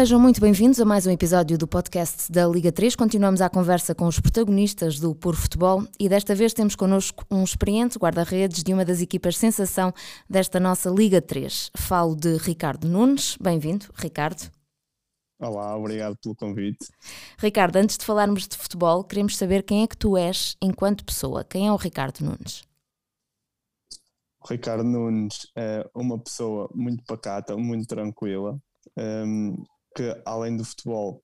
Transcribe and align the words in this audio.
Sejam 0.00 0.18
muito 0.18 0.40
bem-vindos 0.40 0.80
a 0.80 0.84
mais 0.86 1.06
um 1.06 1.10
episódio 1.10 1.58
do 1.58 1.68
podcast 1.68 2.32
da 2.32 2.46
Liga 2.48 2.72
3. 2.72 2.96
Continuamos 2.96 3.42
a 3.42 3.50
conversa 3.50 3.94
com 3.94 4.06
os 4.06 4.18
protagonistas 4.18 4.98
do 4.98 5.14
Puro 5.14 5.36
Futebol 5.36 5.86
e 6.00 6.08
desta 6.08 6.34
vez 6.34 6.54
temos 6.54 6.74
connosco 6.74 7.22
um 7.30 7.44
experiente 7.44 7.98
guarda-redes 7.98 8.62
de 8.62 8.72
uma 8.72 8.82
das 8.82 9.02
equipas 9.02 9.36
sensação 9.36 9.92
desta 10.26 10.58
nossa 10.58 10.88
Liga 10.88 11.20
3. 11.20 11.72
Falo 11.76 12.16
de 12.16 12.38
Ricardo 12.38 12.88
Nunes. 12.88 13.36
Bem-vindo, 13.38 13.88
Ricardo. 13.94 14.50
Olá, 15.38 15.76
obrigado 15.76 16.16
pelo 16.16 16.34
convite. 16.34 16.86
Ricardo, 17.38 17.76
antes 17.76 17.98
de 17.98 18.06
falarmos 18.06 18.48
de 18.48 18.56
futebol, 18.56 19.04
queremos 19.04 19.36
saber 19.36 19.62
quem 19.64 19.82
é 19.82 19.86
que 19.86 19.98
tu 19.98 20.16
és 20.16 20.56
enquanto 20.62 21.04
pessoa. 21.04 21.44
Quem 21.44 21.68
é 21.68 21.72
o 21.72 21.76
Ricardo 21.76 22.24
Nunes? 22.24 22.62
O 24.42 24.48
Ricardo 24.48 24.82
Nunes 24.82 25.46
é 25.54 25.86
uma 25.94 26.18
pessoa 26.18 26.70
muito 26.74 27.04
pacata, 27.04 27.54
muito 27.54 27.86
tranquila, 27.86 28.58
um, 28.96 29.62
que 29.96 30.22
além 30.24 30.56
do 30.56 30.64
futebol 30.64 31.22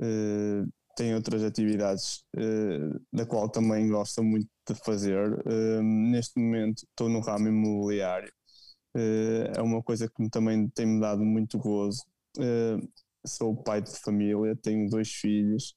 uh, 0.00 0.72
tem 0.96 1.14
outras 1.14 1.42
atividades 1.42 2.24
uh, 2.36 3.00
da 3.12 3.26
qual 3.26 3.48
também 3.48 3.88
gosta 3.88 4.22
muito 4.22 4.48
de 4.68 4.74
fazer. 4.84 5.32
Uh, 5.46 5.82
neste 5.82 6.38
momento 6.38 6.84
estou 6.84 7.08
no 7.08 7.20
ramo 7.20 7.48
imobiliário, 7.48 8.32
eh, 8.96 9.52
é 9.56 9.62
uma 9.62 9.82
coisa 9.82 10.08
que 10.08 10.28
também 10.30 10.68
tem-me 10.70 11.00
dado 11.00 11.24
muito 11.24 11.58
gozo. 11.58 12.02
sou 13.26 13.56
pai 13.62 13.82
de 13.82 13.90
família, 14.00 14.56
tenho 14.62 14.88
dois 14.88 15.10
filhos. 15.12 15.74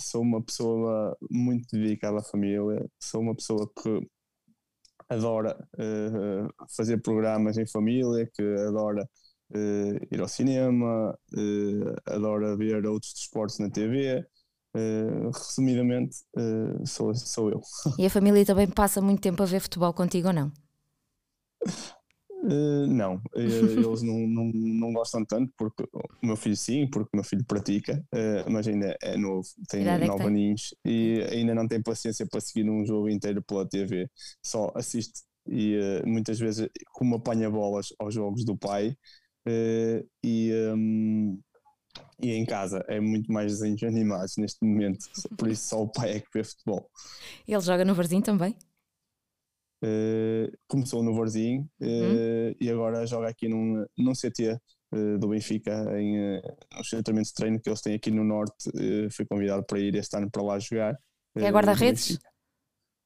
sou 0.00 0.22
uma 0.22 0.42
pessoa 0.42 1.16
muito 1.30 1.66
dedicada 1.72 2.18
à 2.18 2.22
família, 2.22 2.86
sou 3.02 3.20
uma 3.20 3.34
pessoa 3.34 3.70
que 3.82 4.08
adora 5.08 5.56
fazer 6.76 6.98
programas 7.02 7.58
em 7.58 7.66
família, 7.66 8.28
que 8.34 8.42
adora 8.68 9.08
uh, 9.50 10.06
ir 10.10 10.20
ao 10.20 10.28
cinema, 10.28 11.18
uh, 11.34 11.94
adora 12.06 12.56
ver 12.56 12.84
outros 12.86 13.12
desportos 13.12 13.58
na 13.58 13.70
TV. 13.70 14.24
Eh, 14.76 15.30
resumidamente, 15.32 16.18
sou, 16.84 17.14
sou 17.14 17.50
eu. 17.50 17.60
E 17.98 18.04
a 18.04 18.10
família 18.10 18.44
também 18.44 18.68
passa 18.68 19.00
muito 19.00 19.20
tempo 19.20 19.42
a 19.42 19.46
ver 19.46 19.60
futebol 19.60 19.94
contigo 19.94 20.28
ou 20.28 20.34
não? 20.34 20.52
Uh, 22.44 22.86
não, 22.86 23.20
eles 23.34 24.00
não, 24.02 24.26
não, 24.28 24.52
não 24.54 24.92
gostam 24.92 25.24
tanto, 25.24 25.52
porque 25.56 25.82
o 25.92 26.26
meu 26.26 26.36
filho 26.36 26.56
sim, 26.56 26.86
porque 26.88 27.10
o 27.12 27.16
meu 27.16 27.24
filho 27.24 27.44
pratica, 27.44 28.00
uh, 28.14 28.50
mas 28.50 28.68
ainda 28.68 28.96
é 29.02 29.16
novo, 29.16 29.42
tem 29.68 29.84
nove 30.06 30.24
aninhos 30.24 30.72
e 30.84 31.20
ainda 31.32 31.52
não 31.52 31.66
tem 31.66 31.82
paciência 31.82 32.24
para 32.30 32.40
seguir 32.40 32.70
um 32.70 32.86
jogo 32.86 33.08
inteiro 33.08 33.42
pela 33.42 33.68
TV, 33.68 34.08
só 34.40 34.70
assiste 34.76 35.22
e 35.50 36.02
muitas 36.04 36.38
vezes, 36.38 36.68
como 36.92 37.16
apanha 37.16 37.50
bolas 37.50 37.88
aos 37.98 38.12
jogos 38.14 38.44
do 38.44 38.56
pai, 38.56 38.94
e, 40.24 40.52
um, 40.74 41.40
e 42.20 42.32
em 42.32 42.44
casa 42.44 42.84
é 42.88 43.00
muito 43.00 43.32
mais 43.32 43.52
desenhos 43.52 43.82
animados 43.82 44.36
neste 44.36 44.64
momento, 44.64 45.06
por 45.36 45.48
isso 45.48 45.68
só 45.68 45.82
o 45.82 45.88
pai 45.88 46.16
é 46.16 46.20
que 46.20 46.28
vê 46.32 46.44
futebol. 46.44 46.90
Ele 47.46 47.60
joga 47.60 47.84
no 47.84 47.94
Varzinho 47.94 48.22
também? 48.22 48.56
Uh, 49.84 50.50
começou 50.66 51.04
no 51.04 51.14
Varzinho 51.14 51.62
uh, 51.80 51.84
hum. 51.84 52.54
e 52.60 52.68
agora 52.68 53.06
joga 53.06 53.28
aqui 53.28 53.48
num, 53.48 53.86
num 53.96 54.12
CT 54.12 54.58
do 55.20 55.28
Benfica, 55.28 56.00
em 56.00 56.38
uh, 56.38 56.42
nos 56.76 56.88
tratamentos 56.88 57.28
de 57.28 57.34
treino 57.34 57.60
que 57.60 57.68
eles 57.68 57.82
têm 57.82 57.94
aqui 57.94 58.10
no 58.10 58.24
Norte. 58.24 58.70
fui 59.12 59.26
convidado 59.26 59.62
para 59.64 59.78
ir 59.78 59.94
este 59.94 60.16
ano 60.16 60.30
para 60.30 60.42
lá 60.42 60.58
jogar. 60.58 60.98
É 61.36 61.50
guarda-redes? 61.50 62.18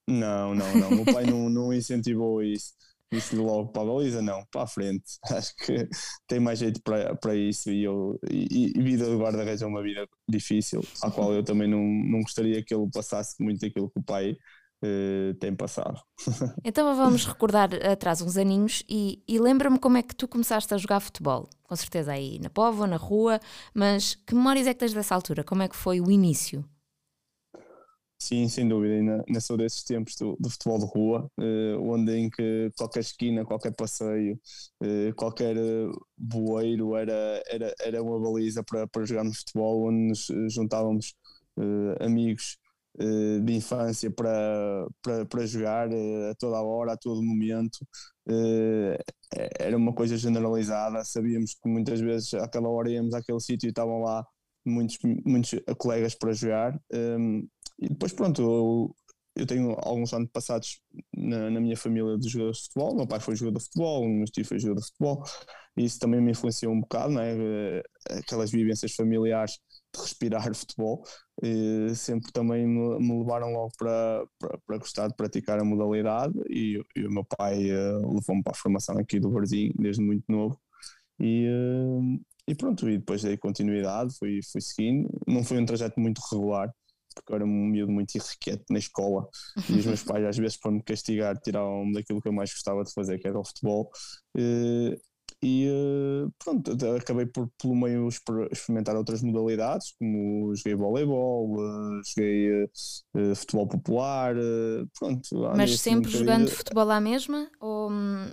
Não, 0.09 0.55
não, 0.55 0.75
não. 0.75 1.03
O 1.03 1.05
pai 1.05 1.27
não, 1.27 1.51
não 1.51 1.73
incentivou 1.73 2.43
isso 2.43 2.73
disse 3.13 3.37
logo 3.37 3.69
para 3.69 3.83
a 3.83 3.85
baliza, 3.85 4.23
não, 4.23 4.45
para 4.51 4.63
a 4.63 4.67
frente. 4.67 5.05
Acho 5.31 5.55
que 5.57 5.89
tem 6.27 6.41
mais 6.41 6.59
jeito 6.59 6.81
para, 6.83 7.15
para 7.17 7.35
isso 7.35 7.71
e, 7.71 7.85
eu, 7.85 8.19
e, 8.31 8.73
e 8.77 8.83
vida 8.83 9.05
de 9.05 9.17
guarda-redes 9.17 9.63
é 9.63 9.67
uma 9.67 9.83
vida 9.83 10.07
difícil, 10.29 10.81
à 11.03 11.11
qual 11.11 11.33
eu 11.33 11.45
também 11.45 11.69
não, 11.69 11.83
não 11.83 12.21
gostaria 12.21 12.65
que 12.65 12.75
ele 12.75 12.89
passasse 12.93 13.43
muito 13.43 13.65
aquilo 13.65 13.91
que 13.91 13.99
o 13.99 14.03
pai 14.03 14.33
uh, 14.33 15.35
tem 15.35 15.55
passado. 15.55 16.01
Então 16.65 16.95
vamos 16.95 17.27
recordar 17.27 17.71
atrás 17.87 18.21
uns 18.23 18.37
aninhos 18.37 18.83
e, 18.89 19.23
e 19.27 19.39
lembra-me 19.39 19.79
como 19.79 19.97
é 19.97 20.03
que 20.03 20.15
tu 20.15 20.29
começaste 20.29 20.73
a 20.73 20.79
jogar 20.79 21.01
futebol. 21.01 21.49
Com 21.65 21.77
certeza 21.77 22.13
aí 22.13 22.39
na 22.39 22.51
Póvoa, 22.51 22.87
na 22.87 22.97
rua, 22.97 23.41
mas 23.75 24.15
que 24.27 24.35
memórias 24.35 24.67
é 24.67 24.73
que 24.73 24.81
tens 24.81 24.93
dessa 24.93 25.15
altura? 25.15 25.43
Como 25.43 25.63
é 25.63 25.69
que 25.69 25.77
foi 25.77 26.01
o 26.01 26.11
início? 26.11 26.65
Sim, 28.23 28.49
sem 28.49 28.69
dúvida, 28.69 28.95
ainda, 28.95 29.25
ainda 29.27 29.41
sou 29.41 29.57
desses 29.57 29.83
tempos 29.83 30.15
do, 30.15 30.37
do 30.39 30.49
futebol 30.49 30.79
de 30.79 30.87
rua, 30.87 31.29
eh, 31.41 31.77
onde 31.81 32.13
em 32.17 32.31
que 32.31 32.71
qualquer 32.77 33.01
esquina, 33.01 33.45
qualquer 33.45 33.73
passeio, 33.75 34.39
eh, 34.81 35.13
qualquer 35.17 35.57
eh, 35.57 35.91
bueiro 36.17 36.95
era, 36.97 37.43
era, 37.49 37.75
era 37.81 38.01
uma 38.03 38.21
baliza 38.21 38.63
para, 38.63 38.87
para 38.87 39.05
jogarmos 39.05 39.39
futebol, 39.39 39.89
onde 39.89 40.09
nos 40.11 40.55
juntávamos 40.55 41.15
amigos 42.01 42.57
de 43.45 43.53
infância 43.55 44.11
para, 44.11 44.87
para, 45.03 45.27
para 45.27 45.47
jogar 45.47 45.89
a 45.89 46.35
toda 46.39 46.57
a 46.59 46.63
hora, 46.63 46.93
a 46.93 46.97
todo 46.97 47.23
momento. 47.23 47.79
Era 49.59 49.77
uma 49.77 49.93
coisa 49.95 50.17
generalizada, 50.17 51.05
sabíamos 51.05 51.55
que 51.55 51.69
muitas 51.69 52.01
vezes 52.01 52.35
àquela 52.35 52.69
hora 52.69 52.91
íamos 52.91 53.15
àquele 53.15 53.41
sítio 53.41 53.67
e 53.67 53.71
estavam 53.71 54.01
lá 54.03 54.25
muitos, 54.65 54.99
muitos 55.25 55.55
colegas 55.79 56.15
para 56.15 56.33
jogar. 56.33 56.79
E 57.79 57.89
depois, 57.89 58.13
pronto, 58.13 58.43
eu, 58.43 58.97
eu 59.35 59.47
tenho 59.47 59.73
alguns 59.79 60.13
anos 60.13 60.29
passados 60.33 60.81
na, 61.17 61.51
na, 61.51 61.61
minha 61.61 61.77
família 61.77 62.19
de 62.19 62.29
jogadores 62.29 62.59
de 62.59 62.65
futebol. 62.65 62.97
meu 62.97 63.07
pai 63.07 63.21
foi 63.21 63.35
jogador 63.35 63.59
de 63.59 63.65
futebol, 63.65 64.09
meu 64.09 64.25
tio 64.27 64.45
foi 64.45 64.59
jogador 64.59 64.81
de 64.81 64.87
futebol. 64.87 65.25
E 65.77 65.85
isso 65.85 65.99
também 65.99 66.21
me 66.21 66.33
influenciou 66.33 66.73
um 66.73 66.81
bocado, 66.81 67.15
né? 67.15 67.81
aquelas 68.11 68.51
vivências 68.51 68.93
familiares 68.95 69.59
de 69.95 70.01
respirar 70.03 70.45
futebol. 70.55 71.03
E 71.43 71.95
sempre 71.95 72.31
também 72.31 72.67
me, 72.67 72.99
me 72.99 73.19
levaram 73.19 73.53
logo 73.53 73.73
para, 73.79 74.25
para, 74.39 74.59
para, 74.67 74.79
gostar 74.79 75.09
de 75.09 75.17
praticar 75.17 75.59
a 75.59 75.65
modalidade. 75.65 76.35
E, 76.51 76.81
e 76.95 77.07
o 77.07 77.11
meu 77.11 77.25
pai 77.25 77.71
uh, 77.73 78.15
levou-me 78.15 78.43
para 78.43 78.53
a 78.53 78.57
formação 78.57 78.99
aqui 78.99 79.19
do 79.19 79.31
Barzinho 79.31 79.73
desde 79.79 80.03
muito 80.03 80.25
novo. 80.29 80.61
E, 81.19 81.49
uh, 81.49 82.21
e 82.53 82.55
pronto, 82.55 82.89
e 82.89 82.99
depois 82.99 83.23
dei 83.23 83.37
continuidade, 83.37 84.15
fui, 84.19 84.41
fui 84.51 84.61
seguindo. 84.61 85.09
Não 85.27 85.43
foi 85.43 85.59
um 85.59 85.65
trajeto 85.65 85.99
muito 85.99 86.21
regular, 86.31 86.71
porque 87.15 87.33
eu 87.33 87.37
era 87.37 87.45
um 87.45 87.67
miúdo 87.67 87.91
muito 87.91 88.15
irrequieto 88.15 88.65
na 88.71 88.79
escola 88.79 89.27
e 89.69 89.79
os 89.79 89.87
meus 89.87 90.03
pais 90.05 90.25
às 90.25 90.37
vezes 90.37 90.59
para 90.59 90.71
me 90.71 90.83
castigar 90.83 91.37
tiravam-me 91.39 91.95
daquilo 91.95 92.21
que 92.21 92.29
eu 92.29 92.33
mais 92.33 92.51
gostava 92.51 92.85
de 92.85 92.93
fazer, 92.93 93.19
que 93.19 93.27
era 93.27 93.39
o 93.39 93.45
futebol 93.45 93.91
eh, 94.37 94.99
e 95.43 95.67
eh, 95.67 96.29
pronto, 96.39 96.73
acabei 96.97 97.27
por 97.27 97.51
pelo 97.61 97.75
meio 97.75 98.09
experimentar 98.51 98.95
outras 98.97 99.23
modalidades 99.23 99.93
como 99.99 100.55
joguei 100.55 100.75
voleibol, 100.75 101.57
eh, 101.59 102.01
joguei 102.05 102.69
futebol 103.35 103.67
popular 103.67 104.35
pronto. 104.99 105.29
Mas 105.57 105.81
sempre 105.81 106.11
jogando 106.11 106.51
futebol 106.51 106.91
à 106.91 107.01
mesma 107.01 107.51
ou, 107.61 107.91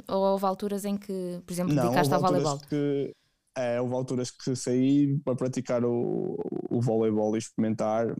ou 0.07 0.21
houve 0.23 0.45
alturas 0.45 0.85
em 0.85 0.97
que, 0.97 1.41
por 1.45 1.53
exemplo, 1.53 1.75
dedicaste 1.75 2.13
ao 2.13 2.21
voleibol? 2.21 2.59
Que, 2.69 3.13
é, 3.59 3.81
houve 3.81 3.93
alturas 3.93 4.31
que 4.31 4.55
saí 4.55 5.17
para 5.19 5.35
praticar 5.35 5.83
o, 5.83 6.37
o 6.69 6.81
voleibol 6.81 7.35
e 7.35 7.39
experimentar, 7.39 8.15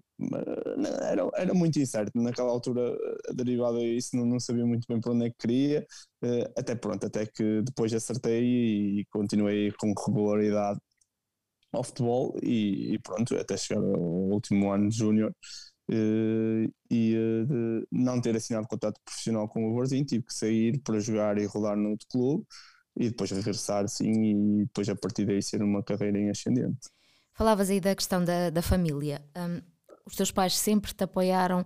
era, 1.01 1.29
era 1.35 1.53
muito 1.53 1.79
incerto. 1.79 2.11
Naquela 2.15 2.49
altura, 2.51 2.95
derivado 3.33 3.77
a 3.77 3.83
isso, 3.83 4.15
não, 4.15 4.25
não 4.25 4.39
sabia 4.39 4.65
muito 4.65 4.85
bem 4.87 4.99
para 4.99 5.13
onde 5.13 5.25
é 5.27 5.29
que 5.29 5.37
queria, 5.39 5.85
eh, 6.23 6.51
até 6.57 6.75
pronto, 6.75 7.05
até 7.05 7.25
que 7.25 7.61
depois 7.63 7.93
acertei 7.93 9.01
e 9.01 9.05
continuei 9.09 9.71
com 9.73 9.93
regularidade 10.07 10.79
ao 11.71 11.83
futebol 11.83 12.35
e, 12.43 12.95
e 12.95 12.99
pronto, 12.99 13.35
até 13.35 13.57
chegar 13.57 13.81
ao 13.81 13.99
último 14.31 14.71
ano 14.71 14.89
de 14.89 14.97
júnior. 14.97 15.33
Uh, 15.91 16.71
e 16.91 17.15
uh, 17.17 17.87
não 17.91 18.21
ter 18.21 18.35
assinado 18.35 18.67
contrato 18.67 18.99
profissional 19.03 19.47
com 19.49 19.71
o 19.71 19.75
Varzinho, 19.75 20.05
tive 20.05 20.23
que 20.23 20.33
sair 20.33 20.79
para 20.83 20.99
jogar 20.99 21.39
e 21.39 21.45
rodar 21.47 21.75
no 21.75 21.89
outro 21.91 22.07
clube 22.11 22.45
e 22.95 23.09
depois 23.09 23.31
regressar 23.31 23.87
sim 23.87 24.11
e 24.11 24.65
depois 24.65 24.89
a 24.89 24.95
partir 24.95 25.25
daí 25.25 25.41
ser 25.41 25.61
uma 25.61 25.83
carreira 25.83 26.17
em 26.17 26.29
ascendente. 26.29 26.89
Falavas 27.33 27.69
aí 27.69 27.79
da 27.79 27.95
questão 27.95 28.23
da, 28.23 28.49
da 28.49 28.61
família. 28.61 29.21
Um, 29.35 29.61
os 30.05 30.15
teus 30.15 30.31
pais 30.31 30.57
sempre 30.57 30.93
te 30.93 31.03
apoiaram, 31.03 31.63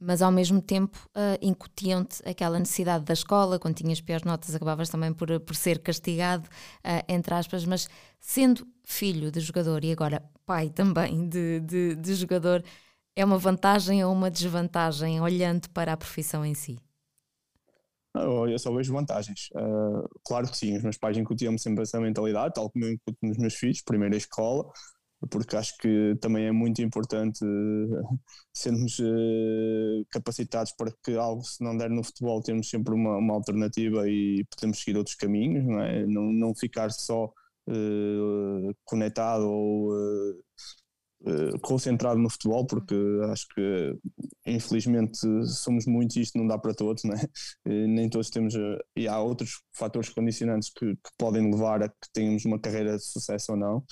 mas 0.00 0.20
ao 0.22 0.30
mesmo 0.30 0.60
tempo 0.60 0.96
uh, 1.08 1.38
incutiam-te 1.40 2.22
aquela 2.28 2.58
necessidade 2.58 3.04
da 3.04 3.14
escola, 3.14 3.58
quando 3.58 3.76
tinhas 3.76 4.00
piores 4.00 4.24
notas 4.24 4.54
acabavas 4.54 4.88
também 4.88 5.12
por, 5.12 5.40
por 5.40 5.56
ser 5.56 5.78
castigado, 5.80 6.46
uh, 6.46 7.02
entre 7.08 7.34
aspas, 7.34 7.64
mas 7.64 7.88
sendo 8.20 8.66
filho 8.84 9.32
de 9.32 9.40
jogador 9.40 9.82
e 9.84 9.90
agora 9.90 10.22
pai 10.44 10.70
também 10.70 11.28
de, 11.28 11.60
de, 11.60 11.96
de 11.96 12.14
jogador, 12.14 12.62
é 13.16 13.24
uma 13.24 13.38
vantagem 13.38 14.04
ou 14.04 14.12
uma 14.12 14.30
desvantagem 14.30 15.20
olhando 15.20 15.68
para 15.70 15.94
a 15.94 15.96
profissão 15.96 16.44
em 16.44 16.54
si? 16.54 16.78
Eu 18.50 18.58
só 18.58 18.72
vejo 18.72 18.92
vantagens. 18.92 19.48
Uh, 19.54 20.08
claro 20.24 20.48
que 20.48 20.56
sim, 20.56 20.76
os 20.76 20.82
meus 20.82 20.96
pais 20.96 21.16
incutiam-me 21.16 21.58
sempre 21.58 21.82
essa 21.82 22.00
mentalidade, 22.00 22.54
tal 22.54 22.70
como 22.70 22.84
eu 22.84 22.92
incuto 22.92 23.18
nos 23.22 23.36
meus 23.38 23.54
filhos, 23.54 23.82
primeiro 23.82 24.14
a 24.14 24.18
escola, 24.18 24.64
porque 25.30 25.56
acho 25.56 25.76
que 25.78 26.14
também 26.20 26.46
é 26.46 26.52
muito 26.52 26.82
importante 26.82 27.44
uh, 27.44 28.18
sermos 28.52 28.98
uh, 28.98 30.06
capacitados 30.10 30.72
para 30.72 30.92
que 31.04 31.16
algo, 31.16 31.42
se 31.42 31.62
não 31.62 31.76
der 31.76 31.90
no 31.90 32.04
futebol, 32.04 32.42
temos 32.42 32.68
sempre 32.68 32.94
uma, 32.94 33.16
uma 33.18 33.34
alternativa 33.34 34.08
e 34.08 34.44
podemos 34.50 34.78
seguir 34.78 34.96
outros 34.98 35.16
caminhos, 35.16 35.64
não 35.64 35.80
é? 35.80 36.06
Não, 36.06 36.32
não 36.32 36.54
ficar 36.54 36.90
só 36.90 37.32
conectado 38.84 39.42
ou 39.50 39.92
uh, 41.24 41.54
uh, 41.54 41.60
concentrado 41.60 42.18
no 42.20 42.30
futebol, 42.30 42.66
porque 42.66 42.94
acho 43.30 43.46
que 43.54 43.96
infelizmente 44.46 45.18
somos 45.46 45.86
muitos 45.86 46.16
e 46.16 46.20
isto 46.22 46.38
não 46.38 46.46
dá 46.46 46.58
para 46.58 46.74
todos, 46.74 47.04
né? 47.04 47.16
nem 47.64 48.08
todos 48.08 48.30
temos, 48.30 48.54
e 48.96 49.08
há 49.08 49.20
outros 49.20 49.62
fatores 49.74 50.08
condicionantes 50.10 50.70
que, 50.70 50.94
que, 50.94 51.10
podem 51.18 51.50
levar 51.50 51.82
a 51.82 51.88
que 51.88 52.08
tenhamos 52.12 52.44
uma 52.44 52.60
carreira 52.60 52.96
de 52.96 53.04
sucesso 53.04 53.52
ou 53.52 53.58
não. 53.58 53.84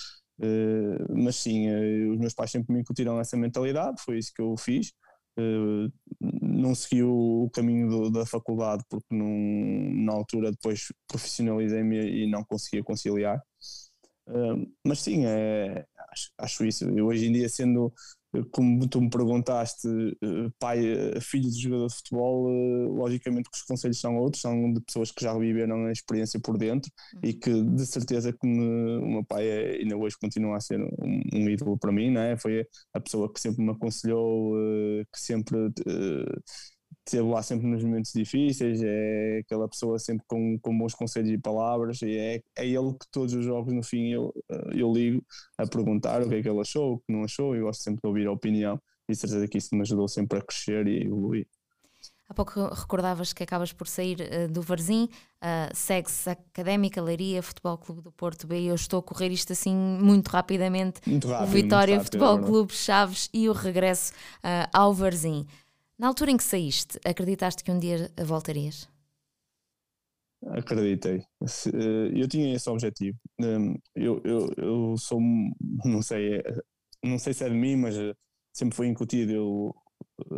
mas 1.09 1.35
sim, 1.37 1.67
os 2.11 2.19
meus 2.19 2.33
pais 2.33 2.51
sempre 2.51 2.73
me 2.73 2.81
incutiram 2.81 3.19
essa 3.19 3.37
mentalidade, 3.37 4.01
foi 4.03 4.17
isso 4.17 4.31
que 4.33 4.41
eu 4.41 4.55
fiz. 4.57 4.91
Uh, 5.37 5.91
não 6.41 6.73
segui 6.73 7.03
o 7.03 7.49
caminho 7.53 7.89
do, 7.89 8.09
da 8.09 8.25
faculdade 8.25 8.83
porque 8.89 9.13
na 9.13 10.13
altura 10.13 10.49
depois 10.49 10.85
profissionalizei-me 11.07 12.23
e 12.23 12.29
não 12.29 12.43
conseguia 12.43 12.83
conciliar. 12.83 13.41
Uh, 14.27 14.65
mas 14.85 14.99
sim, 14.99 15.25
é, 15.25 15.85
acho, 16.15 16.31
acho, 16.37 16.65
isso. 16.65 16.85
Eu 16.89 17.07
hoje 17.07 17.27
em 17.27 17.31
dia, 17.33 17.49
sendo 17.49 17.93
como 18.51 18.87
tu 18.87 19.01
me 19.01 19.09
perguntaste, 19.09 19.87
eh, 19.87 20.49
pai, 20.59 20.85
eh, 20.85 21.21
filho 21.21 21.49
de 21.49 21.61
jogador 21.61 21.87
de 21.87 21.95
futebol, 21.95 22.49
eh, 22.49 22.87
logicamente 22.89 23.49
que 23.49 23.57
os 23.57 23.63
conselhos 23.63 23.99
são 23.99 24.17
outros, 24.17 24.41
são 24.41 24.73
de 24.73 24.81
pessoas 24.81 25.11
que 25.11 25.23
já 25.23 25.37
viveram 25.37 25.85
a 25.85 25.91
experiência 25.91 26.39
por 26.39 26.57
dentro 26.57 26.91
uhum. 27.15 27.19
e 27.23 27.33
que 27.33 27.63
de 27.63 27.85
certeza 27.85 28.33
que 28.33 28.47
me, 28.47 28.97
o 28.97 29.07
meu 29.07 29.23
pai 29.25 29.47
é, 29.47 29.77
ainda 29.81 29.95
hoje 29.97 30.17
continua 30.19 30.57
a 30.57 30.59
ser 30.59 30.81
um, 30.81 31.21
um 31.33 31.49
ídolo 31.49 31.77
para 31.77 31.91
mim, 31.91 32.11
não 32.11 32.21
é? 32.21 32.37
Foi 32.37 32.65
a 32.93 32.99
pessoa 32.99 33.31
que 33.31 33.39
sempre 33.39 33.63
me 33.63 33.71
aconselhou, 33.71 34.53
que 35.13 35.19
sempre 35.19 35.71
esteve 37.05 37.27
lá 37.29 37.41
sempre 37.41 37.67
nos 37.67 37.83
momentos 37.83 38.11
difíceis, 38.11 38.81
é 38.83 39.39
aquela 39.39 39.67
pessoa 39.67 39.99
sempre 39.99 40.25
com, 40.27 40.57
com 40.59 40.77
bons 40.77 40.93
conselhos 40.93 41.29
e 41.29 41.37
palavras, 41.37 42.01
e 42.01 42.17
é, 42.17 42.41
é 42.57 42.67
ele 42.67 42.93
que 42.93 43.07
todos 43.11 43.33
os 43.33 43.45
jogos 43.45 43.73
no 43.73 43.83
fim 43.83 44.11
eu, 44.11 44.33
eu 44.73 44.91
ligo 44.91 45.23
a 45.57 45.67
perguntar 45.67 46.21
o 46.21 46.29
que 46.29 46.35
é 46.35 46.41
que 46.41 46.49
ele 46.49 46.59
achou, 46.59 46.93
o 46.93 46.97
que 46.97 47.13
não 47.13 47.23
achou, 47.23 47.55
e 47.55 47.61
gosto 47.61 47.83
sempre 47.83 48.01
de 48.03 48.07
ouvir 48.07 48.27
a 48.27 48.31
opinião, 48.31 48.79
e 49.07 49.15
certeza 49.15 49.47
que 49.47 49.57
isso 49.57 49.69
me 49.73 49.81
ajudou 49.81 50.07
sempre 50.07 50.39
a 50.39 50.41
crescer 50.41 50.87
e 50.87 51.03
evoluir. 51.03 51.47
Há 52.27 52.33
pouco 52.33 52.59
recordavas 52.73 53.33
que 53.33 53.43
acabas 53.43 53.71
por 53.71 53.87
sair 53.87 54.17
uh, 54.19 54.51
do 54.51 54.59
Varzim, 54.59 55.03
uh, 55.03 55.75
segue-se 55.75 56.27
Académica, 56.27 56.99
Leiria, 56.99 57.43
Futebol 57.43 57.77
Clube 57.77 58.01
do 58.01 58.11
Porto 58.11 58.47
B. 58.47 58.63
Eu 58.63 58.73
estou 58.73 58.99
a 58.99 59.03
correr 59.03 59.29
isto 59.29 59.53
assim 59.53 59.75
muito 59.75 60.29
rapidamente. 60.29 61.01
Muito 61.05 61.27
rápido, 61.27 61.47
o 61.47 61.51
Vitória, 61.51 61.95
muito 61.95 62.05
rápido, 62.05 62.19
Futebol 62.19 62.39
é 62.39 62.49
Clube, 62.49 62.73
Chaves 62.73 63.29
e 63.31 63.47
o 63.47 63.53
regresso 63.53 64.11
uh, 64.39 64.67
ao 64.73 64.91
Varzim. 64.91 65.45
Na 65.97 66.07
altura 66.07 66.31
em 66.31 66.37
que 66.37 66.43
saíste, 66.43 66.99
acreditaste 67.05 67.63
que 67.63 67.71
um 67.71 67.79
dia 67.79 68.11
voltarias? 68.25 68.89
Acreditei. 70.47 71.19
Eh, 71.73 72.21
eu 72.21 72.27
tinha 72.27 72.53
esse 72.53 72.69
objetivo. 72.69 73.17
Hum, 73.39 73.75
eu, 73.95 74.21
eu, 74.23 74.49
eu 74.57 74.97
sou, 74.97 75.19
não 75.85 76.01
sei, 76.01 76.35
eh, 76.35 76.61
não 77.03 77.17
sei 77.17 77.33
se 77.33 77.45
é 77.45 77.49
de 77.49 77.55
mim, 77.55 77.77
mas 77.77 77.95
eh, 77.97 78.13
sempre 78.53 78.75
foi 78.75 78.87
incutido. 78.87 79.31
Eu, 79.31 79.75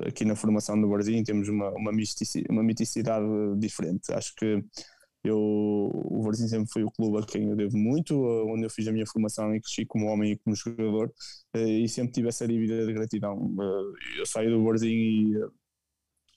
aqui 0.06 0.24
na 0.25 0.36
formação 0.36 0.80
do 0.80 0.88
Barzinho 0.88 1.24
temos 1.24 1.50
uma, 1.50 1.69
uma, 1.71 1.92
miticidade, 1.92 2.45
uma 2.50 2.63
miticidade 2.63 3.25
diferente. 3.57 4.13
Acho 4.13 4.33
que 4.36 4.63
eu, 5.24 5.38
o 5.38 6.22
Varzim 6.24 6.48
sempre 6.48 6.69
foi 6.72 6.84
o 6.84 6.92
clube 6.92 7.19
a 7.19 7.25
quem 7.25 7.50
eu 7.50 7.56
devo 7.56 7.78
muito, 7.78 8.16
onde 8.48 8.66
eu 8.66 8.69
fiz 8.69 8.88
a 8.88 8.92
minha 8.92 9.06
formação 9.06 9.54
e 9.56 9.62
cresci 9.62 9.86
como 9.86 10.08
homem 10.08 10.34
e 10.34 10.38
como 10.38 10.56
jogador, 10.56 11.12
eh, 11.54 11.81
e 11.84 11.90
sempre 11.90 12.14
tive 12.14 12.30
essa 12.30 12.48
dívida 12.48 12.86
de 12.86 12.94
gratidão. 12.94 13.56
Eh, 13.60 14.19
eu 14.22 14.25
saí 14.25 14.50
do 14.50 14.64
Varzim 14.64 15.34
eh, 15.36 15.50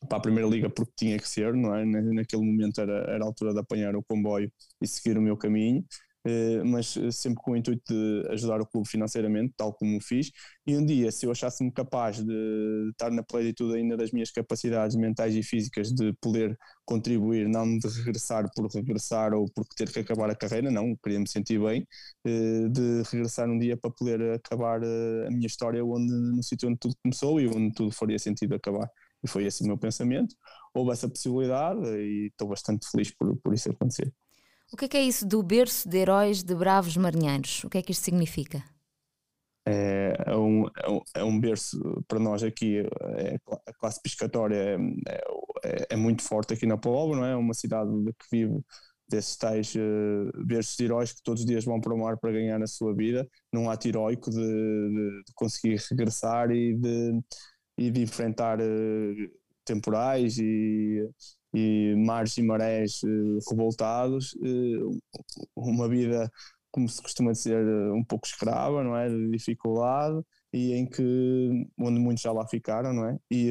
para 0.09 0.19
a 0.19 0.21
Primeira 0.21 0.49
Liga 0.49 0.71
porque 0.71 0.93
tinha 0.97 1.19
que 1.19 1.29
ser, 1.29 1.55
não 1.55 1.75
é? 1.75 1.85
Naquele 1.85 2.43
momento 2.44 2.81
era, 2.81 2.93
era 3.11 3.25
a 3.25 3.27
altura 3.27 3.53
de 3.53 3.61
apanhar 3.61 3.94
o 3.97 4.03
comboio 4.03 4.50
e 4.81 4.87
seguir 4.87 5.19
o 5.19 5.23
meu 5.23 5.37
caminho. 5.37 5.85
Eh, 6.26 6.62
mas 6.64 6.96
eh, 6.99 7.11
sempre 7.11 7.43
com 7.43 7.52
o 7.52 7.56
intuito 7.56 7.82
de 7.93 8.28
ajudar 8.32 8.61
o 8.61 8.67
clube 8.67 8.88
financeiramente, 8.88 9.55
tal 9.56 9.72
como 9.72 9.96
o 9.96 10.00
fiz. 10.00 10.31
E 10.67 10.76
um 10.76 10.84
dia, 10.84 11.11
se 11.11 11.25
eu 11.26 11.31
achasse-me 11.31 11.72
capaz 11.72 12.22
de 12.22 12.90
estar 12.90 13.11
na 13.11 13.22
plenitude 13.22 13.75
ainda 13.76 13.96
das 13.96 14.11
minhas 14.12 14.31
capacidades 14.31 14.96
mentais 14.96 15.34
e 15.34 15.43
físicas 15.43 15.90
de 15.93 16.12
poder 16.20 16.56
contribuir, 16.84 17.49
não 17.49 17.78
de 17.78 17.88
regressar 17.88 18.44
por 18.55 18.69
regressar 18.72 19.32
ou 19.34 19.46
por 19.55 19.64
ter 19.76 19.90
que 19.90 20.00
acabar 20.00 20.31
a 20.31 20.34
carreira, 20.37 20.70
não, 20.70 20.94
queria 21.02 21.19
me 21.20 21.28
sentir 21.28 21.58
bem, 21.61 21.87
eh, 22.26 22.69
de 22.69 23.02
regressar 23.11 23.49
um 23.49 23.58
dia 23.58 23.76
para 23.76 23.90
poder 23.90 24.20
acabar 24.34 24.82
a 24.84 25.31
minha 25.31 25.46
história 25.46 25.84
onde, 25.84 26.12
no 26.12 26.43
sítio 26.43 26.69
onde 26.69 26.78
tudo 26.78 26.94
começou 27.02 27.40
e 27.40 27.46
onde 27.49 27.73
tudo 27.75 27.93
faria 27.93 28.19
sentido 28.19 28.55
acabar. 28.55 28.88
E 29.23 29.28
foi 29.28 29.44
esse 29.44 29.62
o 29.62 29.66
meu 29.66 29.78
pensamento. 29.78 30.34
Houve 30.75 30.93
essa 30.93 31.08
possibilidade 31.08 31.81
e 31.87 32.28
estou 32.28 32.49
bastante 32.49 32.87
feliz 32.90 33.11
por, 33.14 33.37
por 33.38 33.55
isso 33.55 33.70
acontecer. 33.70 34.12
O 34.72 34.76
que 34.76 34.84
é, 34.84 34.88
que 34.88 34.96
é 34.96 35.02
isso 35.02 35.26
do 35.26 35.43
berço 35.43 35.88
de 35.88 35.99
heróis 35.99 36.43
de 36.43 36.55
bravos 36.55 36.96
marinheiros? 36.96 37.64
O 37.64 37.70
que 37.70 37.78
é 37.78 37.82
que 37.82 37.90
isto 37.90 38.05
significa? 38.05 38.62
É, 39.67 40.14
é, 40.26 40.37
um, 40.37 40.64
é, 41.14 41.22
um, 41.22 41.37
é 41.37 41.40
berço 41.40 41.78
para 42.08 42.19
nós 42.19 42.43
aqui, 42.43 42.78
é, 42.78 43.37
a 43.67 43.72
classe 43.75 44.00
pescatória 44.02 44.56
é, 44.56 44.76
é, 45.64 45.87
é, 45.90 45.96
muito 45.96 46.22
forte 46.22 46.55
aqui 46.55 46.67
na 46.67 46.78
Póvoa, 46.78 47.17
não 47.17 47.25
é? 47.25 47.32
É 47.32 47.37
uma 47.37 47.52
cidade 47.52 47.90
que 48.19 48.26
vive 48.31 48.61
desses 49.08 49.37
tais 49.37 49.75
uh, 49.75 50.46
berços 50.46 50.76
de 50.76 50.84
heróis 50.84 51.12
que 51.12 51.23
todos 51.23 51.40
os 51.40 51.46
dias 51.46 51.64
vão 51.64 51.81
para 51.81 51.93
o 51.93 51.99
mar 51.99 52.16
para 52.16 52.31
ganhar 52.31 52.62
a 52.62 52.66
sua 52.66 52.94
vida, 52.94 53.28
num 53.52 53.69
ato 53.69 53.88
heróico 53.88 54.31
de, 54.31 54.38
de, 54.38 55.25
de 55.25 55.32
conseguir 55.34 55.82
regressar 55.90 56.50
e 56.52 56.75
de, 56.76 57.20
e 57.76 57.90
de 57.90 58.02
enfrentar 58.02 58.61
uh, 58.61 59.14
temporais 59.64 60.38
e 60.38 61.05
e 61.55 61.94
mares 61.97 62.37
e 62.38 62.43
marés 62.43 63.02
uh, 63.02 63.38
revoltados, 63.50 64.35
uh, 64.35 65.00
uma 65.56 65.88
vida, 65.88 66.31
como 66.70 66.88
se 66.88 67.02
costuma 67.02 67.32
dizer, 67.32 67.64
uh, 67.64 67.94
um 67.94 68.05
pouco 68.05 68.26
escrava, 68.26 68.85
não 68.85 68.97
é? 68.97 69.08
De 69.08 69.31
dificuldade 69.31 70.23
e 70.52 70.73
em 70.75 70.87
que, 70.87 71.67
onde 71.79 72.00
muitos 72.00 72.23
já 72.23 72.32
lá 72.32 72.47
ficaram, 72.47 72.93
não 72.93 73.06
é? 73.06 73.19
E, 73.31 73.50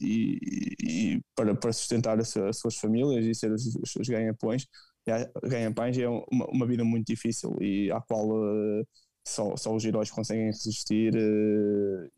e, 0.00 0.38
e 0.82 1.22
para, 1.34 1.54
para 1.54 1.72
sustentar 1.72 2.18
as, 2.20 2.36
as, 2.36 2.58
suas 2.58 2.76
famílias 2.76 3.24
e 3.24 3.34
ser 3.34 3.52
os, 3.52 3.66
os 3.76 3.92
seus 3.92 4.08
ganha-pães, 4.08 4.66
ganha-pães 5.44 5.98
é 5.98 6.08
uma, 6.08 6.46
uma 6.52 6.66
vida 6.66 6.84
muito 6.84 7.06
difícil 7.06 7.56
e 7.60 7.90
à 7.90 8.00
qual 8.00 8.28
só, 9.26 9.56
só 9.56 9.74
os 9.74 9.84
heróis 9.84 10.10
conseguem 10.10 10.46
resistir 10.46 11.14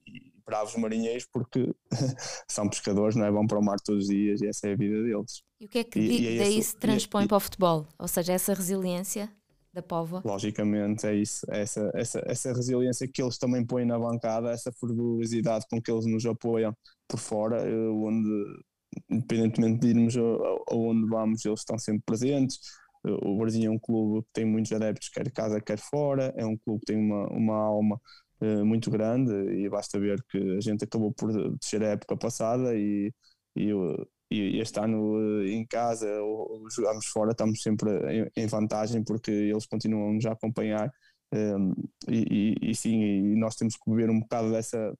e 0.06 0.31
bravos 0.52 0.76
marinheiros 0.76 1.26
porque 1.32 1.74
são 2.46 2.68
pescadores, 2.68 3.16
não 3.16 3.24
é? 3.24 3.30
Vão 3.30 3.46
para 3.46 3.58
o 3.58 3.64
mar 3.64 3.78
todos 3.80 4.04
os 4.04 4.10
dias 4.10 4.42
e 4.42 4.46
essa 4.46 4.68
é 4.68 4.72
a 4.74 4.76
vida 4.76 5.02
deles. 5.02 5.42
E 5.58 5.64
o 5.64 5.68
que 5.68 5.78
é 5.78 5.84
que 5.84 5.98
e, 5.98 6.20
e 6.20 6.36
é 6.36 6.44
daí 6.44 6.62
se 6.62 6.76
transpõe 6.76 7.24
e, 7.24 7.28
para 7.28 7.38
o 7.38 7.40
futebol? 7.40 7.86
Ou 7.98 8.06
seja, 8.06 8.34
essa 8.34 8.52
resiliência 8.52 9.32
da 9.72 9.82
Póvoa? 9.82 10.20
Logicamente, 10.22 11.06
é 11.06 11.14
isso. 11.14 11.46
Essa, 11.48 11.90
essa, 11.94 12.22
essa 12.26 12.52
resiliência 12.52 13.08
que 13.08 13.22
eles 13.22 13.38
também 13.38 13.64
põem 13.64 13.86
na 13.86 13.98
bancada, 13.98 14.50
essa 14.50 14.70
fervorosidade 14.72 15.64
com 15.70 15.80
que 15.80 15.90
eles 15.90 16.04
nos 16.04 16.26
apoiam 16.26 16.76
por 17.08 17.18
fora, 17.18 17.66
eh, 17.66 17.88
onde, 17.88 18.28
independentemente 19.08 19.80
de 19.80 19.88
irmos 19.88 20.14
aonde 20.68 21.08
vamos, 21.08 21.44
eles 21.46 21.60
estão 21.60 21.78
sempre 21.78 22.02
presentes. 22.04 22.58
Eh, 23.06 23.16
o 23.22 23.38
Brasil 23.38 23.70
é 23.70 23.74
um 23.74 23.78
clube 23.78 24.22
que 24.26 24.32
tem 24.34 24.44
muitos 24.44 24.72
adeptos, 24.72 25.08
quer 25.08 25.30
casa, 25.32 25.58
quer 25.60 25.78
fora. 25.78 26.34
É 26.36 26.44
um 26.44 26.58
clube 26.58 26.80
que 26.80 26.92
tem 26.92 26.98
uma, 26.98 27.26
uma 27.28 27.56
alma 27.56 27.98
muito 28.64 28.90
grande 28.90 29.32
e 29.32 29.68
basta 29.68 29.98
ver 30.00 30.22
que 30.28 30.38
a 30.56 30.60
gente 30.60 30.84
acabou 30.84 31.12
por 31.12 31.32
descer 31.58 31.82
a 31.82 31.88
época 31.88 32.16
passada 32.16 32.74
e, 32.74 33.12
e, 33.56 33.70
e 34.32 34.58
este 34.60 34.80
ano 34.80 35.42
eh, 35.42 35.50
em 35.50 35.66
casa 35.66 36.08
ou, 36.22 36.66
jogamos 36.70 37.06
fora 37.06 37.32
estamos 37.32 37.62
sempre 37.62 37.90
em, 38.36 38.46
vantagem 38.46 39.04
porque 39.04 39.30
eles 39.30 39.66
continuam 39.66 40.12
nos 40.14 40.26
a 40.26 40.32
acompanhar 40.32 40.90
um, 41.34 41.72
e, 42.08 42.56
e, 42.60 42.70
e, 42.70 42.74
sim, 42.74 43.02
e 43.02 43.36
nós 43.36 43.56
temos 43.56 43.76
que 43.76 43.90
beber 43.90 44.10
um 44.10 44.20
bocado 44.20 44.50
dessa, 44.52 44.94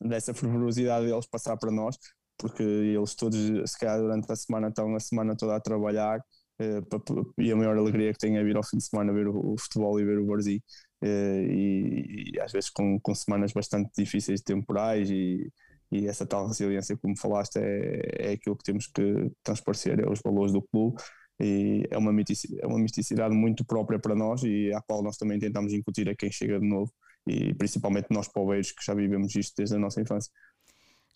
dessa 0.00 0.34
fervorosidade 0.34 1.06
deles 1.06 1.26
passar 1.26 1.56
para 1.56 1.70
nós 1.70 1.96
porque 2.38 2.62
eles 2.62 3.14
todos, 3.14 3.38
se 3.70 3.78
calhar 3.78 3.98
durante 3.98 4.30
a 4.30 4.36
semana 4.36 4.68
estão 4.68 4.94
a 4.94 5.00
semana 5.00 5.36
toda 5.36 5.56
a 5.56 5.60
trabalhar 5.60 6.20
uh, 6.60 7.32
e 7.38 7.50
a 7.50 7.56
maior 7.56 7.76
alegria 7.76 8.12
que 8.12 8.18
têm 8.18 8.36
é 8.36 8.44
vir 8.44 8.56
ao 8.56 8.64
fim 8.64 8.76
de 8.76 8.84
semana 8.84 9.12
ver 9.12 9.28
o, 9.28 9.56
futebol 9.58 9.98
e 10.00 10.04
ver 10.04 10.18
o 10.18 10.26
Barzi 10.26 10.56
eh, 10.56 10.60
e, 11.02 12.32
e, 12.34 12.40
às 12.40 12.52
vezes 12.52 12.70
com, 12.70 12.98
com 13.00 13.14
semanas 13.14 13.52
bastante 13.52 13.90
difíceis 13.96 14.40
temporais 14.40 15.10
e, 15.10 15.52
e 15.92 16.06
essa 16.06 16.26
tal 16.26 16.46
resiliência 16.46 16.96
como 16.96 17.18
falaste 17.18 17.56
é, 17.56 18.30
é 18.30 18.32
aquilo 18.32 18.56
que 18.56 18.64
temos 18.64 18.86
que 18.86 19.30
transparecer, 19.42 20.00
é 20.00 20.08
os 20.10 20.20
valores 20.24 20.52
do 20.52 20.62
clube 20.62 20.96
e 21.40 21.84
é 21.90 21.98
uma, 21.98 22.10
é 22.10 22.66
uma 22.66 22.78
misticidade 22.78 23.34
muito 23.34 23.64
própria 23.64 23.98
para 23.98 24.14
nós 24.14 24.42
e 24.42 24.72
à 24.72 24.80
qual 24.80 25.02
nós 25.02 25.16
também 25.16 25.38
tentamos 25.38 25.72
incutir 25.72 26.08
a 26.08 26.16
quem 26.16 26.30
chega 26.30 26.58
de 26.58 26.66
novo 26.66 26.90
e 27.26 27.52
principalmente 27.54 28.06
nós 28.10 28.28
poveiros 28.28 28.72
que 28.72 28.84
já 28.84 28.94
vivemos 28.94 29.34
isto 29.34 29.54
desde 29.56 29.76
a 29.76 29.78
nossa 29.78 30.00
infância. 30.00 30.30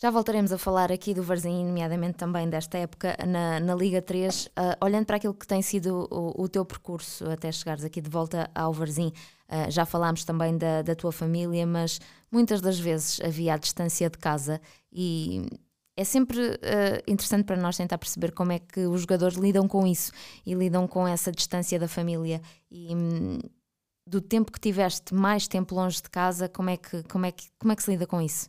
Já 0.02 0.10
voltaremos 0.10 0.50
a 0.50 0.56
falar 0.56 0.90
aqui 0.90 1.12
do 1.12 1.22
Varzim, 1.22 1.62
nomeadamente 1.62 2.16
também 2.16 2.48
desta 2.48 2.78
época 2.78 3.14
na, 3.28 3.60
na 3.60 3.74
Liga 3.74 4.00
3, 4.00 4.46
uh, 4.46 4.50
olhando 4.82 5.04
para 5.04 5.16
aquilo 5.16 5.34
que 5.34 5.46
tem 5.46 5.60
sido 5.60 6.08
o, 6.10 6.44
o, 6.44 6.48
teu 6.48 6.64
percurso 6.64 7.28
até 7.28 7.52
chegares 7.52 7.84
aqui 7.84 8.00
de 8.00 8.08
volta 8.08 8.50
ao 8.54 8.72
Varzim. 8.72 9.08
Uh, 9.46 9.70
já 9.70 9.84
falámos 9.84 10.24
também 10.24 10.56
da, 10.56 10.80
da 10.80 10.94
tua 10.94 11.12
família, 11.12 11.66
mas 11.66 12.00
muitas 12.32 12.62
das 12.62 12.80
vezes 12.80 13.20
havia 13.20 13.52
a 13.52 13.58
distância 13.58 14.08
de 14.08 14.16
casa 14.16 14.58
e 14.90 15.46
é 15.94 16.02
sempre 16.02 16.38
uh, 16.40 17.02
interessante 17.06 17.44
para 17.44 17.58
nós 17.58 17.76
tentar 17.76 17.98
perceber 17.98 18.32
como 18.32 18.52
é 18.52 18.58
que 18.58 18.86
os 18.86 19.02
jogadores 19.02 19.36
lidam 19.36 19.68
com 19.68 19.86
isso 19.86 20.12
e 20.46 20.54
lidam 20.54 20.88
com 20.88 21.06
essa 21.06 21.30
distância 21.30 21.78
da 21.78 21.86
família 21.86 22.40
e 22.70 22.96
um, 22.96 23.38
do 24.06 24.22
tempo 24.22 24.50
que 24.50 24.60
tiveste 24.60 25.14
mais 25.14 25.46
tempo 25.46 25.74
longe 25.74 26.00
de 26.00 26.08
casa, 26.08 26.48
como 26.48 26.70
é 26.70 26.78
que, 26.78 27.02
como 27.02 27.26
é 27.26 27.32
que, 27.32 27.50
como 27.58 27.70
é 27.70 27.76
que 27.76 27.82
se 27.82 27.90
lida 27.90 28.06
com 28.06 28.18
isso? 28.18 28.48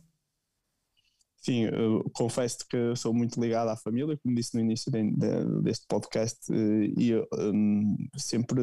Sim, 1.44 1.66
confesso 2.12 2.58
que 2.70 2.94
sou 2.94 3.12
muito 3.12 3.40
ligado 3.40 3.68
à 3.68 3.76
família, 3.76 4.16
como 4.22 4.32
disse 4.32 4.54
no 4.54 4.60
início 4.60 4.92
de, 4.92 5.10
de, 5.10 5.62
deste 5.62 5.84
podcast, 5.88 6.38
eh, 6.52 6.92
e 6.96 7.12
um, 7.36 7.96
sempre 8.16 8.60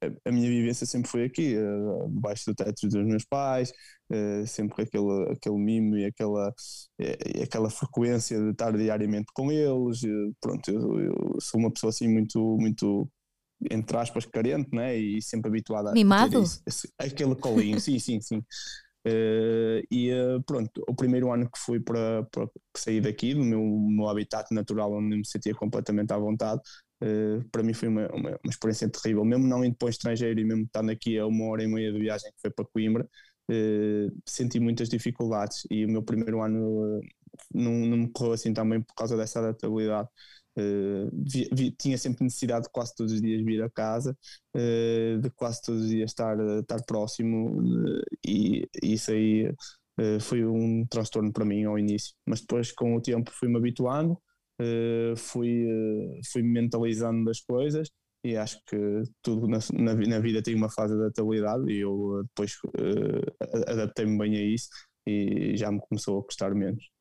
a, 0.00 0.28
a, 0.30 0.32
minha 0.32 0.48
vivência 0.48 0.86
sempre 0.86 1.10
foi 1.10 1.24
aqui, 1.24 1.54
uh, 1.54 2.08
debaixo 2.08 2.44
do 2.46 2.54
teto 2.54 2.88
dos 2.88 3.04
meus 3.04 3.26
pais, 3.26 3.74
uh, 4.10 4.46
sempre 4.46 4.74
com 4.74 4.80
aquele, 4.80 5.32
aquele 5.32 5.58
mimo 5.58 5.98
e 5.98 6.06
aquela, 6.06 6.48
uh, 6.48 7.42
aquela 7.42 7.68
frequência 7.68 8.40
de 8.40 8.52
estar 8.52 8.74
diariamente 8.74 9.26
com 9.34 9.52
eles. 9.52 10.00
pronto, 10.40 10.70
eu, 10.70 11.00
eu, 11.00 11.36
sou 11.40 11.60
uma 11.60 11.70
pessoa 11.70 11.90
assim 11.90 12.08
muito, 12.08 12.38
muito 12.58 13.06
entre 13.70 13.96
aspas, 13.96 14.26
carente, 14.26 14.70
né? 14.72 14.96
E 14.96 15.22
sempre 15.22 15.48
habituada 15.48 15.92
Mimado? 15.92 16.38
a 16.38 16.42
ter 16.42 16.62
isso, 16.66 16.88
aquele 16.98 17.34
colinho, 17.34 17.80
sim, 17.80 17.98
sim, 17.98 18.20
sim. 18.20 18.42
Uh, 19.06 19.84
e 19.90 20.10
uh, 20.12 20.42
pronto, 20.44 20.82
o 20.88 20.94
primeiro 20.94 21.30
ano 21.30 21.50
que 21.50 21.58
fui 21.58 21.78
para, 21.78 22.24
para 22.30 22.48
sair 22.76 23.02
daqui, 23.02 23.34
do 23.34 23.44
meu, 23.44 23.62
meu 23.62 24.08
habitat 24.08 24.52
natural, 24.52 24.92
onde 24.94 25.16
me 25.16 25.26
sentia 25.26 25.54
completamente 25.54 26.12
à 26.12 26.18
vontade, 26.18 26.60
uh, 27.02 27.44
para 27.50 27.62
mim 27.62 27.74
foi 27.74 27.88
uma, 27.88 28.06
uma, 28.08 28.30
uma, 28.30 28.50
experiência 28.50 28.88
terrível. 28.88 29.24
Mesmo 29.24 29.46
não 29.46 29.64
indo 29.64 29.76
para 29.76 29.86
o 29.86 29.90
estrangeiro 29.90 30.40
e 30.40 30.44
mesmo 30.44 30.64
estando 30.64 30.90
aqui 30.90 31.18
a 31.18 31.26
uma 31.26 31.46
hora 31.46 31.62
e 31.62 31.66
meia 31.68 31.92
de 31.92 31.98
viagem 31.98 32.30
que 32.32 32.40
foi 32.40 32.50
para 32.50 32.64
Coimbra, 32.66 33.08
senti 34.26 34.58
muitas 34.58 34.88
dificuldades 34.88 35.66
e 35.70 35.84
o 35.84 35.90
meu 35.90 36.02
primeiro 36.02 36.40
ano 36.40 37.00
não, 37.52 37.72
não 37.72 37.96
me 37.98 38.08
correu 38.10 38.32
assim 38.32 38.54
também 38.54 38.80
por 38.80 38.94
causa 38.94 39.16
dessa 39.16 39.40
adaptabilidade. 39.40 40.08
Uh, 40.56 41.10
vi, 41.12 41.48
vi, 41.52 41.72
tinha 41.72 41.98
sempre 41.98 42.22
necessidade 42.22 42.64
de 42.64 42.70
quase 42.70 42.94
todos 42.94 43.12
os 43.12 43.20
dias 43.20 43.44
vir 43.44 43.60
a 43.62 43.70
casa, 43.70 44.16
uh, 44.56 45.18
de 45.20 45.30
quase 45.30 45.60
todos 45.62 45.82
os 45.82 45.88
dias 45.88 46.10
estar, 46.10 46.38
estar 46.60 46.80
próximo, 46.86 47.60
uh, 47.60 48.02
e, 48.24 48.62
e, 48.82 48.94
isso 48.94 49.10
aí 49.10 49.52
foi 50.20 50.44
um 50.44 50.84
transtorno 50.86 51.32
para 51.32 51.44
mim 51.44 51.64
ao 51.64 51.78
início. 51.78 52.14
Mas 52.26 52.40
depois, 52.40 52.72
com 52.72 52.96
o 52.96 53.00
tempo, 53.00 53.30
fui-me 53.32 53.56
habituando, 53.56 54.20
fui, 55.16 55.64
fui 56.32 56.42
mentalizando 56.42 57.24
das 57.24 57.40
coisas. 57.40 57.88
E 58.24 58.36
acho 58.36 58.58
que 58.66 58.76
tudo 59.22 59.46
na, 59.46 59.58
na, 59.72 59.94
na 59.94 60.18
vida 60.18 60.42
tem 60.42 60.56
uma 60.56 60.68
fase 60.68 60.94
de 60.94 61.00
adaptabilidade, 61.00 61.70
e 61.70 61.78
eu 61.78 62.24
depois 62.24 62.56
adaptei-me 63.68 64.18
bem 64.18 64.36
a 64.36 64.42
isso 64.42 64.68
e 65.06 65.56
já 65.56 65.70
me 65.70 65.80
começou 65.80 66.18
a 66.18 66.24
custar 66.24 66.52
menos. 66.56 66.93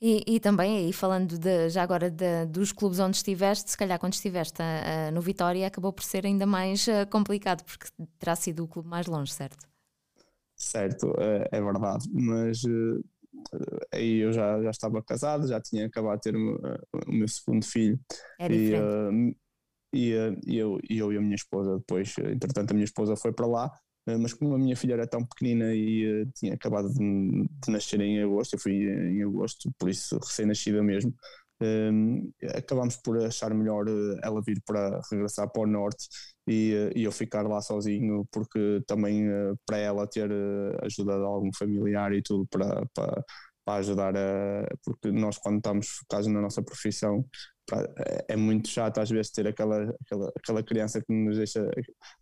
E, 0.00 0.22
e, 0.28 0.38
também 0.38 0.76
aí 0.76 0.92
falando 0.92 1.36
de, 1.36 1.68
já 1.70 1.82
agora 1.82 2.08
de, 2.08 2.46
dos 2.46 2.70
clubes 2.70 3.00
onde 3.00 3.16
estiveste, 3.16 3.68
se 3.70 3.76
calhar 3.76 3.98
quando 3.98 4.12
estiveste 4.12 4.62
uh, 4.62 5.12
no 5.12 5.20
Vitória 5.20 5.66
acabou 5.66 5.92
por 5.92 6.04
ser 6.04 6.24
ainda 6.24 6.46
mais 6.46 6.86
uh, 6.86 7.04
complicado, 7.10 7.64
porque 7.64 7.86
terá 8.16 8.36
sido 8.36 8.62
o 8.62 8.68
clube 8.68 8.88
mais 8.88 9.08
longe, 9.08 9.32
certo? 9.32 9.66
Certo, 10.54 11.12
é, 11.18 11.48
é 11.50 11.60
verdade, 11.60 12.08
mas 12.12 12.62
uh, 12.62 13.04
aí 13.92 14.18
eu 14.18 14.32
já, 14.32 14.62
já 14.62 14.70
estava 14.70 15.02
casado, 15.02 15.48
já 15.48 15.60
tinha 15.60 15.86
acabado 15.86 16.18
de 16.18 16.22
ter 16.22 16.36
o, 16.36 16.78
meu 17.08 17.26
segundo 17.26 17.64
filho. 17.64 17.98
É 18.38 18.48
diferente. 18.48 19.36
E, 19.92 20.12
e, 20.46 20.56
eu, 20.58 20.78
e 20.88 20.98
eu 20.98 21.12
e 21.12 21.16
a 21.16 21.20
minha 21.20 21.34
esposa 21.34 21.78
depois, 21.78 22.14
entretanto 22.18 22.70
a 22.70 22.74
minha 22.74 22.84
esposa 22.84 23.16
foi 23.16 23.32
para 23.32 23.46
lá 23.46 23.72
eh, 23.72 23.87
mas 24.16 24.32
como 24.32 24.54
a 24.54 24.58
minha 24.58 24.76
filha 24.76 24.94
era 24.94 25.06
tão 25.06 25.24
pequenina 25.24 25.74
e 25.74 26.22
uh, 26.22 26.30
tinha 26.34 26.54
acabado 26.54 26.88
de, 26.92 26.98
de, 26.98 27.70
nascer 27.70 28.00
em 28.00 28.22
agosto, 28.22 28.54
eu 28.54 28.60
fui 28.60 28.74
em 28.74 29.22
agosto, 29.22 29.70
por 29.78 29.88
isso 29.90 30.18
recém-nascida 30.18 30.82
mesmo, 30.82 31.14
um, 31.60 32.32
ehm, 32.40 32.48
acabámos 32.56 32.96
por 32.96 33.18
achar 33.24 33.52
melhor 33.52 33.88
uh, 33.88 34.18
ela 34.22 34.40
vir 34.42 34.62
para 34.64 35.00
regressar 35.10 35.50
para 35.50 35.62
o 35.62 35.66
norte 35.66 36.08
e, 36.46 36.72
uh, 36.74 36.98
e 36.98 37.04
eu 37.04 37.12
ficar 37.12 37.46
lá 37.46 37.60
sozinho, 37.60 38.26
porque 38.30 38.82
também 38.86 39.26
para 39.66 39.78
ela 39.78 40.06
ter 40.06 40.30
ajuda 40.82 41.16
de 41.18 41.24
algum 41.24 41.50
familiar 41.52 42.12
e 42.12 42.22
tudo 42.22 42.46
para, 42.48 42.86
para, 42.94 43.24
para 43.68 43.80
ajudar 43.80 44.16
a. 44.16 44.66
Porque 44.82 45.12
nós, 45.12 45.36
quando 45.36 45.58
estamos 45.58 45.88
focados 45.88 46.26
na 46.26 46.40
nossa 46.40 46.62
profissão, 46.62 47.22
é, 47.98 48.32
é 48.32 48.36
muito 48.36 48.66
chato 48.68 48.98
às 48.98 49.10
vezes 49.10 49.30
ter 49.30 49.46
aquela, 49.46 49.94
aquela, 50.00 50.32
aquela 50.34 50.62
criança 50.62 51.02
que 51.02 51.12
nos 51.12 51.36
deixa 51.36 51.68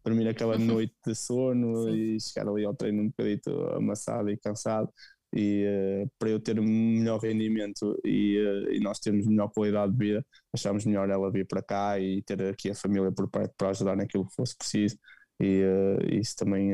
dormir 0.05 0.26
aquela 0.26 0.59
noite 0.59 0.93
de 1.07 1.15
sono 1.15 1.85
Sim. 1.85 1.91
e 1.93 2.21
chegar 2.21 2.50
ali 2.50 2.65
ao 2.65 2.75
treino 2.75 3.03
um 3.03 3.09
bocadito 3.09 3.50
amassado 3.75 4.29
e 4.29 4.37
cansado. 4.37 4.91
E 5.33 5.67
uh, 6.05 6.11
para 6.19 6.31
eu 6.31 6.41
ter 6.41 6.59
um 6.59 6.65
melhor 6.65 7.21
rendimento 7.21 7.97
e, 8.05 8.38
uh, 8.38 8.73
e, 8.73 8.81
nós 8.81 8.99
termos 8.99 9.26
melhor 9.26 9.49
qualidade 9.49 9.93
de 9.93 9.99
vida, 9.99 10.26
achámos 10.53 10.85
melhor 10.85 11.11
ela 11.11 11.31
vir 11.31 11.47
para 11.47 11.62
cá 11.62 12.00
e 12.00 12.23
ter 12.23 12.41
aqui 12.43 12.71
a 12.71 12.75
família 12.75 13.12
por 13.12 13.29
perto 13.29 13.53
para 13.57 13.71
ajudar 13.71 13.97
naquilo 13.97 14.26
que 14.26 14.35
fosse 14.35 14.57
preciso. 14.57 14.97
E 15.41 15.62
uh, 15.62 16.15
isso 16.15 16.35
também 16.37 16.73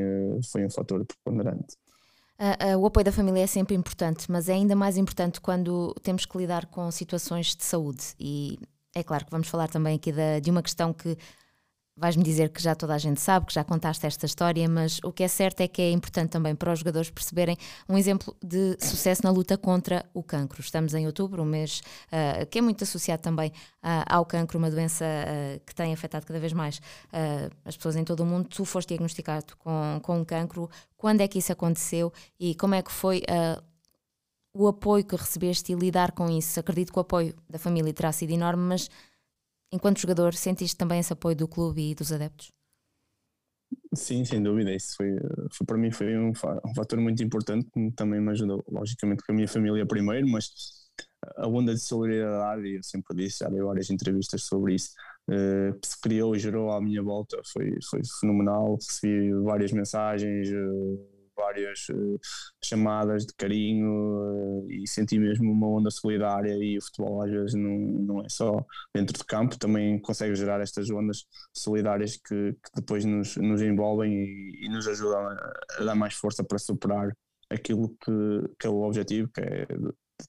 foi 0.51 0.65
um 0.65 0.69
fator 0.69 1.05
preponderante. 1.05 1.75
Uh, 2.39 2.75
uh, 2.75 2.79
o 2.79 2.85
apoio 2.85 3.05
da 3.05 3.11
família 3.11 3.43
é 3.43 3.47
sempre 3.47 3.75
importante, 3.75 4.29
mas 4.31 4.49
é 4.49 4.53
ainda 4.53 4.75
mais 4.75 4.97
importante 4.97 5.39
quando 5.39 5.93
temos 6.01 6.25
que 6.25 6.37
lidar 6.37 6.65
com 6.65 6.89
situações 6.91 7.55
de 7.55 7.63
saúde. 7.63 8.03
E 8.19 8.59
é 8.93 9.03
claro 9.03 9.25
que 9.25 9.31
vamos 9.31 9.47
falar 9.47 9.67
também 9.67 9.95
aqui 9.95 10.11
da, 10.11 10.39
de 10.39 10.51
uma 10.51 10.61
questão 10.61 10.93
que 10.93 11.17
vais-me 11.95 12.23
dizer 12.23 12.49
que 12.49 12.61
já 12.61 12.73
toda 12.73 12.95
a 12.95 12.97
gente 12.97 13.21
sabe, 13.21 13.45
que 13.45 13.53
já 13.53 13.63
contaste 13.63 14.05
esta 14.05 14.25
história, 14.25 14.67
mas 14.67 14.99
o 15.03 15.11
que 15.11 15.23
é 15.23 15.27
certo 15.27 15.61
é 15.61 15.67
que 15.67 15.81
é 15.81 15.91
importante 15.91 16.31
também 16.31 16.55
para 16.55 16.71
os 16.73 16.79
jogadores 16.79 17.09
perceberem 17.09 17.55
um 17.87 17.97
exemplo 17.97 18.35
de 18.43 18.75
sucesso 18.79 19.21
na 19.23 19.29
luta 19.29 19.57
contra 19.57 20.05
o 20.13 20.23
cancro. 20.23 20.59
Estamos 20.59 20.93
em 20.93 21.05
outubro, 21.05 21.43
um 21.43 21.45
mês 21.45 21.81
uh, 22.07 22.45
que 22.47 22.57
é 22.57 22.61
muito 22.61 22.83
associado 22.83 23.21
também 23.21 23.49
uh, 23.49 24.03
ao 24.09 24.25
cancro, 24.25 24.57
uma 24.57 24.71
doença 24.71 25.05
uh, 25.05 25.61
que 25.65 25.75
tem 25.75 25.93
afetado 25.93 26.25
cada 26.25 26.39
vez 26.39 26.53
mais 26.53 26.81
as 27.65 27.77
pessoas 27.77 27.95
em 27.95 28.03
todo 28.03 28.21
o 28.21 28.25
mundo. 28.25 28.49
Tu 28.49 28.65
foste 28.65 28.89
diagnosticado 28.89 29.55
com, 29.57 29.99
com 30.01 30.19
um 30.19 30.25
cancro, 30.25 30.69
quando 30.97 31.21
é 31.21 31.27
que 31.27 31.39
isso 31.39 31.51
aconteceu 31.51 32.11
e 32.39 32.55
como 32.55 32.75
é 32.75 32.81
que 32.81 32.91
foi 32.91 33.21
o 34.53 34.67
apoio 34.67 35.03
que 35.03 35.15
recebeste 35.15 35.71
e 35.71 35.75
lidar 35.75 36.11
com 36.11 36.29
isso? 36.29 36.59
Acredito 36.59 36.91
que 36.91 36.99
o 36.99 37.01
apoio 37.01 37.35
da 37.49 37.59
família 37.59 37.93
terá 37.93 38.11
sido 38.11 38.31
enorme, 38.31 38.63
mas 38.63 38.89
enquanto 39.73 39.99
jogador, 39.99 40.33
sentiste 40.35 40.77
também 40.77 40.99
esse 40.99 41.13
apoio 41.13 41.35
do 41.35 41.47
clube 41.47 41.91
e 41.91 41.95
dos 41.95 42.11
adeptos? 42.13 42.51
Sim, 43.95 44.25
sem 44.25 44.41
dúvida. 44.41 44.73
Isso 44.73 44.95
foi, 44.97 45.11
foi 45.51 45.65
para 45.67 45.77
mim 45.77 45.91
foi 45.91 46.17
um, 46.17 46.29
um 46.29 46.75
fator 46.75 46.99
muito 46.99 47.23
importante 47.23 47.69
que 47.71 47.91
também 47.91 48.19
me 48.19 48.31
ajudou, 48.31 48.63
logicamente, 48.67 49.23
com 49.23 49.31
a 49.31 49.35
minha 49.35 49.47
família 49.47 49.85
primeiro, 49.85 50.27
mas 50.27 50.49
a 51.37 51.47
onda 51.47 51.73
de 51.73 51.79
solidariedade, 51.79 52.75
eu 52.75 52.83
sempre 52.83 53.15
disse, 53.15 53.39
já 53.39 53.49
dei 53.49 53.61
várias 53.61 53.89
entrevistas 53.89 54.43
sobre 54.43 54.75
isso, 54.75 54.91
uh, 55.29 55.79
que 55.79 55.87
se 55.87 55.99
criou 56.01 56.35
e 56.35 56.39
gerou 56.39 56.71
à 56.71 56.81
minha 56.81 57.01
volta 57.03 57.39
foi, 57.51 57.77
foi 57.89 58.01
fenomenal. 58.19 58.75
Recebi 58.75 59.33
várias 59.43 59.71
mensagens. 59.71 60.49
Uh, 60.49 61.12
várias 61.53 61.87
uh, 61.89 62.19
chamadas 62.63 63.25
de 63.25 63.33
carinho 63.35 63.91
uh, 63.91 64.71
e 64.71 64.87
senti 64.87 65.19
mesmo 65.19 65.51
uma 65.51 65.67
onda 65.67 65.91
solidária 65.91 66.53
e 66.53 66.77
o 66.77 66.81
futebol 66.81 67.21
às 67.21 67.31
vezes 67.31 67.53
não, 67.53 67.77
não 67.77 68.25
é 68.25 68.29
só 68.29 68.65
dentro 68.93 69.17
de 69.17 69.23
campo, 69.23 69.57
também 69.57 69.99
consegue 69.99 70.35
gerar 70.35 70.61
estas 70.61 70.89
ondas 70.89 71.25
solidárias 71.53 72.17
que, 72.17 72.53
que 72.53 72.71
depois 72.75 73.05
nos, 73.05 73.37
nos 73.37 73.61
envolvem 73.61 74.13
e, 74.13 74.65
e, 74.65 74.69
nos 74.69 74.87
ajudam 74.87 75.27
a, 75.27 75.53
a, 75.79 75.83
dar 75.83 75.95
mais 75.95 76.15
força 76.15 76.43
para 76.43 76.57
superar 76.57 77.15
aquilo 77.49 77.89
que, 77.89 78.55
que 78.59 78.67
é 78.67 78.69
o 78.69 78.81
objetivo, 78.81 79.29
que 79.33 79.41
é 79.41 79.67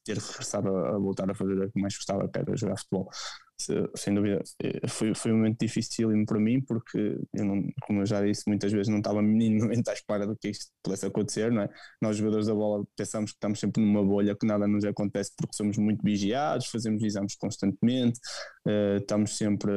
ter 0.04 0.18
regressado 0.18 0.74
a, 0.76 0.96
a 0.96 0.98
voltar 0.98 1.30
a 1.30 1.34
fazer 1.34 1.54
o 1.54 1.70
que 1.70 1.80
mais 1.80 1.94
gostava, 1.94 2.28
que 2.28 2.38
era 2.38 2.56
jogar 2.56 2.76
futebol 2.78 3.08
sem 3.56 4.14
dúvida, 4.14 4.42
eh, 4.62 4.86
foi, 4.88 5.14
foi 5.14 5.32
um 5.32 5.36
momento 5.36 5.58
difícil 5.60 6.10
para 6.26 6.40
mim, 6.40 6.60
porque 6.60 7.18
eu 7.32 7.44
não, 7.44 7.62
como 7.82 8.02
eu 8.02 8.06
já 8.06 8.20
disse, 8.22 8.42
muitas 8.46 8.72
vezes 8.72 8.88
não 8.88 8.98
estava 8.98 9.22
minimamente 9.22 9.88
à 9.90 9.92
espera 9.92 10.26
do 10.26 10.36
que 10.36 10.48
isto 10.50 10.72
pudesse 10.82 11.06
acontecer, 11.06 11.52
não 11.52 11.62
é? 11.62 11.68
Nós, 12.00 12.16
jogadores 12.16 12.46
da 12.46 12.54
bola, 12.54 12.84
pensamos 12.96 13.30
que 13.32 13.36
estamos 13.36 13.60
sempre 13.60 13.82
numa 13.82 14.04
bolha, 14.04 14.36
que 14.36 14.46
nada 14.46 14.66
nos 14.66 14.84
acontece 14.84 15.32
porque 15.36 15.56
somos 15.56 15.78
muito 15.78 16.02
vigiados, 16.02 16.66
fazemos 16.66 17.02
exames 17.02 17.36
constantemente, 17.36 18.18
uh, 18.66 18.96
estamos 18.98 19.36
sempre. 19.36 19.72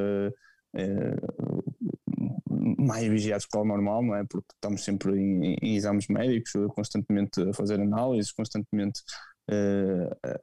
Uh, 0.76 1.64
mais 2.80 3.08
vigiados 3.08 3.46
que 3.46 3.58
o 3.58 3.66
normal, 3.66 4.04
não 4.04 4.16
é? 4.16 4.24
Porque 4.24 4.48
estamos 4.54 4.84
sempre 4.84 5.12
em, 5.18 5.56
em, 5.62 5.76
exames 5.76 6.08
médicos, 6.08 6.52
constantemente 6.74 7.42
a 7.42 7.54
fazer 7.54 7.80
análises, 7.80 8.32
constantemente 8.32 9.02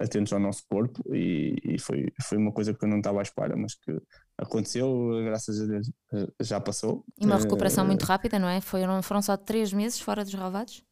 atentos 0.00 0.32
ao 0.32 0.40
nosso 0.40 0.62
corpo 0.68 1.02
e, 1.14 1.56
e, 1.62 1.78
foi, 1.78 2.10
foi 2.22 2.38
uma 2.38 2.52
coisa 2.52 2.72
que 2.72 2.84
eu 2.84 2.88
não 2.88 2.98
estava 2.98 3.20
à 3.20 3.22
espera, 3.22 3.56
mas 3.56 3.74
que 3.74 3.92
aconteceu, 4.38 5.10
graças 5.24 5.60
a 5.60 5.66
Deus 5.66 5.88
uh, 6.12 6.32
já 6.40 6.60
passou. 6.60 7.04
E 7.20 7.26
uma 7.26 7.36
recuperação 7.36 7.84
uh, 7.84 7.86
muito 7.86 8.04
rápida, 8.04 8.38
não 8.38 8.48
é? 8.48 8.60
Foram, 8.60 9.02
foram 9.02 9.22
só 9.22 9.36
três 9.36 9.72
meses 9.72 10.00
fora 10.00 10.24
dos 10.24 10.34
ravados? 10.34 10.82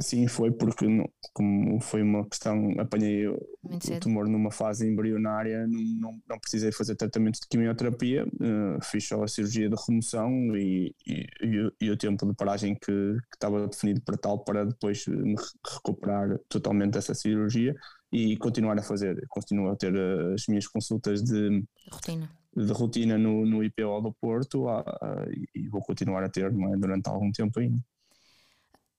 Sim, 0.00 0.26
foi 0.26 0.50
porque 0.50 0.86
como 1.34 1.80
foi 1.80 2.02
uma 2.02 2.26
questão, 2.26 2.72
apanhei 2.78 3.28
o 3.28 3.38
tumor 4.00 4.26
numa 4.28 4.50
fase 4.50 4.88
embrionária, 4.88 5.66
não, 5.66 5.82
não, 6.00 6.22
não 6.28 6.38
precisei 6.38 6.72
fazer 6.72 6.96
tratamento 6.96 7.40
de 7.40 7.46
quimioterapia, 7.48 8.24
uh, 8.24 8.82
fiz 8.82 9.06
só 9.06 9.22
a 9.22 9.28
cirurgia 9.28 9.68
de 9.68 9.76
remoção 9.86 10.32
e, 10.56 10.94
e, 11.06 11.26
e, 11.80 11.90
o 11.90 11.96
tempo 11.96 12.26
de 12.26 12.34
paragem 12.34 12.74
que, 12.74 12.86
que, 12.86 13.34
estava 13.34 13.66
definido 13.68 14.00
para 14.00 14.16
tal 14.16 14.38
para 14.42 14.64
depois 14.64 15.06
me 15.06 15.36
recuperar 15.74 16.38
totalmente 16.48 16.92
dessa 16.92 17.14
cirurgia 17.14 17.74
e 18.10 18.36
continuar 18.38 18.78
a 18.78 18.82
fazer. 18.82 19.22
Continuo 19.28 19.70
a 19.70 19.76
ter 19.76 19.94
as 20.34 20.46
minhas 20.48 20.66
consultas 20.66 21.22
de 21.22 21.62
rotina, 21.92 22.30
de 22.56 22.72
rotina 22.72 23.18
no, 23.18 23.44
no 23.44 23.62
IPO 23.62 24.00
do 24.00 24.12
Porto 24.20 24.68
a, 24.68 24.80
a, 24.80 25.26
e 25.54 25.68
vou 25.68 25.82
continuar 25.82 26.24
a 26.24 26.28
ter 26.28 26.46
é? 26.46 26.76
durante 26.76 27.08
algum 27.08 27.30
tempo 27.30 27.60
ainda. 27.60 27.78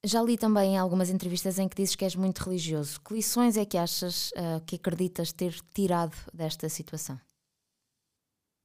Já 0.03 0.21
li 0.23 0.35
também 0.35 0.77
algumas 0.77 1.11
entrevistas 1.11 1.59
em 1.59 1.69
que 1.69 1.75
dizes 1.75 1.95
que 1.95 2.03
és 2.03 2.15
muito 2.15 2.39
religioso. 2.39 2.99
Que 3.01 3.13
lições 3.13 3.55
é 3.55 3.63
que 3.65 3.77
achas 3.77 4.31
uh, 4.31 4.59
que 4.65 4.75
acreditas 4.75 5.31
ter 5.31 5.53
tirado 5.75 6.15
desta 6.33 6.67
situação? 6.69 7.19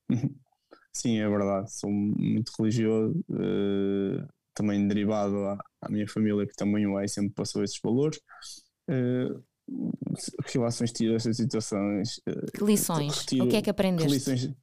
Sim, 0.94 1.18
é 1.18 1.28
verdade. 1.28 1.70
Sou 1.70 1.90
muito 1.90 2.50
religioso, 2.58 3.22
uh, 3.28 4.26
também 4.54 4.88
derivado 4.88 5.36
à, 5.44 5.58
à, 5.82 5.90
minha 5.90 6.08
família, 6.08 6.46
que 6.46 6.56
também 6.56 6.86
o 6.86 6.98
é, 6.98 7.06
sempre 7.06 7.34
passou 7.34 7.62
esses 7.62 7.78
valores. 7.82 8.18
Uh, 8.88 9.44
que 10.46 10.56
relações 10.56 10.90
tiro 10.90 11.12
dessas 11.12 11.36
situações? 11.36 12.18
Que 12.56 12.64
lições? 12.64 13.18
Retiro, 13.18 13.44
o 13.44 13.48
que 13.48 13.56
é 13.56 13.62
que 13.62 13.68
aprendeste? 13.68 14.08
Que 14.08 14.14
lições, 14.14 14.56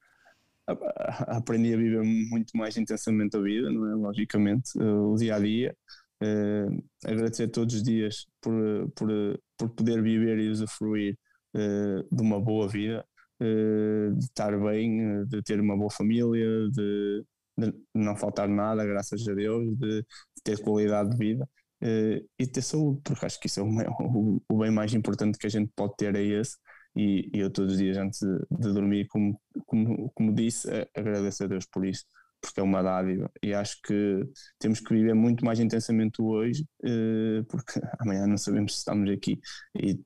aprendi 1.27 1.73
a 1.73 1.77
viver 1.77 2.01
muito 2.03 2.57
mais 2.57 2.77
intensamente 2.77 3.37
a 3.37 3.41
vida, 3.41 3.69
não 3.69 3.91
é? 3.91 3.93
Logicamente, 3.93 4.71
o 4.79 5.13
dia 5.15 5.35
a 5.35 5.39
dia. 5.39 5.75
Uh, 6.23 6.81
agradecer 7.03 7.49
todos 7.49 7.75
os 7.75 7.83
dias 7.83 8.27
por, 8.39 8.53
por, 8.95 9.09
por 9.57 9.69
poder 9.71 10.01
viver 10.01 10.39
e 10.39 10.49
usufruir 10.49 11.17
uh, 11.53 12.15
de 12.15 12.21
uma 12.21 12.39
boa 12.39 12.67
vida, 12.69 13.05
uh, 13.41 14.13
de 14.15 14.23
estar 14.23 14.57
bem, 14.57 15.25
de 15.25 15.41
ter 15.41 15.59
uma 15.59 15.75
boa 15.75 15.89
família, 15.91 16.47
de, 16.69 17.25
de, 17.57 17.73
não 17.93 18.15
faltar 18.15 18.47
nada, 18.47 18.85
graças 18.85 19.27
a 19.27 19.33
Deus, 19.33 19.75
de, 19.77 20.01
de 20.01 20.43
ter 20.43 20.61
qualidade 20.61 21.09
de 21.09 21.17
vida 21.17 21.49
e 22.39 22.47
ter 22.47 22.61
saúde, 22.61 23.01
porque 23.03 23.25
acho 23.25 23.37
que 23.41 23.47
isso 23.47 23.59
é 23.59 23.63
o, 23.63 23.67
o, 23.67 24.41
o, 24.49 24.57
bem 24.59 24.71
mais 24.71 24.93
importante 24.93 25.37
que 25.37 25.47
a 25.47 25.49
gente 25.49 25.69
pode 25.75 25.93
ter, 25.97 26.15
é 26.15 26.23
esse. 26.23 26.55
E, 26.95 27.29
e 27.33 27.39
eu 27.39 27.51
todos 27.51 27.73
os 27.73 27.77
dias 27.77 27.97
antes 27.97 28.21
de, 28.21 28.37
de 28.57 28.73
dormir, 28.73 29.05
como, 29.07 29.37
como, 29.65 30.09
como 30.15 30.33
disse, 30.33 30.69
agradeço 30.95 31.43
a 31.43 31.47
Deus 31.47 31.65
por 31.65 31.85
isso 31.85 32.05
porque 32.43 32.59
é 32.59 32.63
uma 32.63 32.83
dádiva. 32.83 33.31
E 33.41 33.53
acho 33.53 33.81
que 33.81 34.27
temos 34.59 34.81
que 34.81 34.93
viver 34.93 35.15
muito 35.15 35.45
mais 35.45 35.59
intensamente 35.59 36.21
hoje 36.21 36.65
eh, 36.83 37.41
porque 37.47 37.79
amanhã 37.99 38.27
não 38.27 38.37
sabemos 38.37 38.73
se 38.73 38.79
estamos 38.79 39.09
aqui. 39.09 39.39
E 39.75 39.99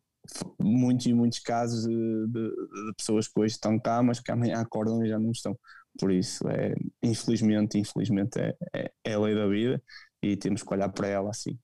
muitos 0.61 1.05
e 1.07 1.13
muitos 1.13 1.39
casos 1.39 1.85
de, 1.85 2.27
de, 2.27 2.51
pessoas 2.97 3.27
que 3.27 3.39
hoje 3.39 3.53
estão 3.53 3.79
cá 3.79 4.03
mas 4.03 4.19
que 4.19 4.31
amanhã 4.31 4.59
acordam 4.59 5.03
e 5.03 5.09
já 5.09 5.17
não 5.17 5.31
estão. 5.31 5.57
Por 5.99 6.11
isso 6.11 6.47
é 6.47 6.75
infelizmente 7.01 7.79
infelizmente 7.79 8.39
é, 8.39 8.55
é, 8.75 8.91
é 9.03 9.13
a 9.13 9.19
lei 9.19 9.33
da 9.33 9.47
vida 9.47 9.81
e 10.21 10.37
temos 10.37 10.61
que 10.61 10.73
olhar 10.73 10.89
para 10.89 11.07
ela 11.07 11.31
assim. 11.31 11.57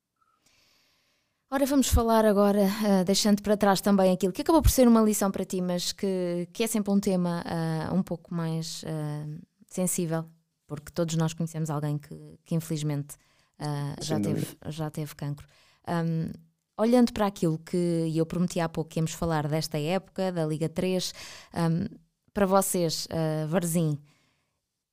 Ora, 1.51 1.67
vamos 1.67 1.87
falar 1.87 2.25
agora, 2.25 2.61
uh, 2.63 3.05
deixando 3.05 3.43
para 3.43 3.55
trás 3.55 3.79
também 3.79 4.11
aquilo 4.11 4.33
que 4.33 4.41
acabou 4.41 4.59
por 4.59 4.71
ser 4.71 4.87
uma 4.87 5.01
lição 5.01 5.29
para 5.29 5.45
ti, 5.45 5.61
mas 5.61 5.91
que, 5.91 6.47
que 6.51 6.63
é 6.63 6.67
sempre 6.67 6.91
um 6.91 6.99
tema 6.99 7.43
uh, 7.45 7.93
um 7.93 8.01
pouco 8.01 8.33
mais 8.33 8.81
uh, 8.81 9.39
sensível 9.67 10.25
porque 10.67 10.91
todos 10.91 11.15
nós 11.15 11.33
conhecemos 11.33 11.69
alguém 11.69 11.97
que, 11.97 12.39
que 12.45 12.55
infelizmente 12.55 13.15
uh, 13.59 14.03
já, 14.03 14.19
teve, 14.19 14.47
já 14.67 14.89
teve 14.89 15.15
cancro. 15.15 15.47
Um, 15.87 16.31
olhando 16.77 17.13
para 17.13 17.27
aquilo 17.27 17.57
que 17.59 18.11
eu 18.15 18.25
prometi 18.25 18.59
há 18.59 18.67
pouco 18.67 18.89
que 18.89 18.99
íamos 18.99 19.11
falar 19.11 19.47
desta 19.47 19.77
época, 19.77 20.31
da 20.31 20.45
Liga 20.45 20.69
3, 20.69 21.13
um, 21.53 21.97
para 22.33 22.45
vocês, 22.45 23.07
uh, 23.07 23.47
Varzim, 23.47 23.97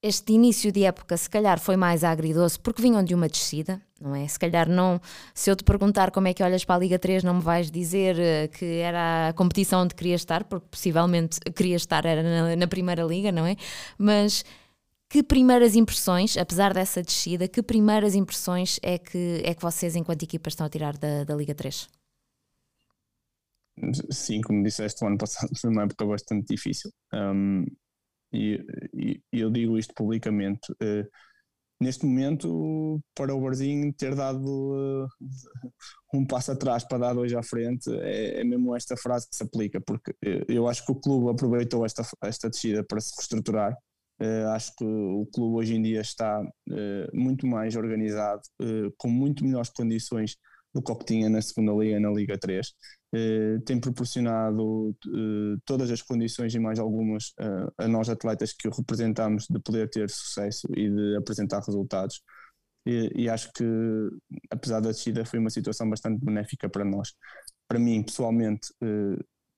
este 0.03 0.33
início 0.33 0.73
de 0.73 0.85
época 0.85 1.17
se 1.17 1.29
calhar 1.29 1.61
foi 1.61 1.77
mais 1.77 2.03
agridoce 2.05 2.59
porque 2.59 2.81
vinham 2.81 3.05
de 3.05 3.15
uma 3.15 3.29
descida, 3.29 3.81
não 4.01 4.15
é? 4.15 4.27
Se 4.27 4.39
calhar 4.39 4.69
não, 4.69 4.99
se 5.35 5.51
eu 5.51 5.57
te 5.57 5.63
perguntar 5.63 6.11
como 6.11 6.27
é 6.27 6.33
que 6.33 6.43
olhas 6.43 6.65
para 6.65 6.77
a 6.77 6.79
Liga 6.79 6.99
3, 6.99 7.23
não 7.23 7.35
me 7.35 7.43
vais 7.43 7.71
dizer 7.71 8.17
uh, 8.17 8.49
que 8.57 8.79
era 8.79 9.29
a 9.29 9.33
competição 9.33 9.83
onde 9.83 9.95
querias 9.95 10.23
estar, 10.23 10.45
porque 10.45 10.67
possivelmente 10.71 11.39
querias 11.55 11.83
estar 11.83 12.05
era 12.07 12.23
na, 12.23 12.57
na 12.57 12.67
primeira 12.67 13.03
liga, 13.03 13.31
não 13.31 13.47
é? 13.47 13.57
Mas 13.99 14.45
que 15.11 15.25
primeiras 15.25 15.75
impressões, 15.75 16.37
apesar 16.37 16.73
dessa 16.73 17.03
descida, 17.03 17.49
que 17.49 17.61
primeiras 17.61 18.15
impressões 18.15 18.79
é 18.81 18.97
que, 18.97 19.43
é 19.45 19.53
que 19.53 19.61
vocês, 19.61 19.97
enquanto 19.97 20.23
equipa, 20.23 20.49
estão 20.49 20.65
a 20.65 20.71
tirar 20.71 20.97
da, 20.97 21.25
da 21.25 21.35
Liga 21.35 21.53
3? 21.53 21.89
Sim, 24.13 24.41
como 24.41 24.63
disseste, 24.63 25.03
o 25.03 25.09
ano 25.09 25.19
passado 25.19 25.51
foi 25.61 25.69
uma 25.69 25.83
época 25.83 26.07
bastante 26.07 26.47
difícil. 26.55 26.93
Um, 27.13 27.67
e, 28.33 28.65
e, 28.95 29.21
eu 29.33 29.51
digo 29.51 29.77
isto 29.77 29.93
publicamente. 29.95 30.71
Uh, 30.75 31.05
neste 31.81 32.07
momento, 32.07 33.01
para 33.13 33.35
o 33.35 33.41
Barzinho 33.41 33.93
ter 33.93 34.15
dado 34.15 34.47
uh, 34.47 35.09
um 36.15 36.25
passo 36.25 36.53
atrás 36.53 36.85
para 36.85 36.99
dar 36.99 37.15
dois 37.15 37.33
à 37.35 37.43
frente, 37.43 37.91
é, 38.01 38.43
é, 38.43 38.45
mesmo 38.45 38.77
esta 38.77 38.97
frase 38.97 39.29
que 39.29 39.35
se 39.35 39.43
aplica, 39.43 39.81
porque 39.81 40.15
eh, 40.25 40.45
eu 40.49 40.69
acho 40.69 40.87
que 40.87 40.93
o 40.93 41.01
clube 41.01 41.31
aproveitou 41.31 41.85
esta, 41.85 42.07
esta 42.23 42.49
descida 42.49 42.85
para 42.85 43.01
se 43.01 43.13
reestruturar 43.17 43.77
acho 44.55 44.75
que 44.77 44.85
o 44.85 45.27
clube 45.33 45.57
hoje 45.57 45.75
em 45.75 45.83
dia 45.83 46.01
está 46.01 46.41
uh, 46.43 47.17
muito 47.17 47.47
mais 47.47 47.75
organizado, 47.77 48.43
uh, 48.61 48.93
com 48.99 49.09
muito 49.09 49.45
melhores 49.45 49.71
condições 49.71 50.37
do 50.75 50.83
que 50.83 50.93
o 50.93 50.97
que 50.97 51.07
tinha 51.07 51.29
na 51.29 51.41
segunda 51.41 51.73
liga, 51.73 51.99
na 51.99 52.11
Liga 52.11 52.39
3. 52.39 52.73
tem 53.67 53.81
proporcionado 53.81 54.97
todas 55.65 55.91
as 55.91 56.01
condições 56.01 56.55
e 56.55 56.61
mais 56.61 56.79
algumas 56.79 57.33
a 57.77 57.89
nós 57.89 58.09
atletas 58.09 58.53
que 58.53 58.69
o 58.69 58.71
representamos 58.71 59.47
de 59.51 59.59
poder 59.59 59.91
ter 59.91 60.09
sucesso 60.09 60.69
e 60.77 60.89
de 60.89 61.17
apresentar 61.17 61.61
resultados. 61.67 62.23
E, 62.87 63.11
e 63.17 63.29
acho 63.29 63.51
que, 63.53 63.65
apesar 64.49 64.79
da 64.79 64.93
descida, 64.93 65.25
foi 65.25 65.41
uma 65.41 65.51
situação 65.51 65.91
bastante 65.91 66.25
benéfica 66.25 66.69
para 66.69 66.85
nós. 66.85 67.15
Para 67.67 67.81
mim, 67.81 68.01
pessoalmente, 68.05 68.69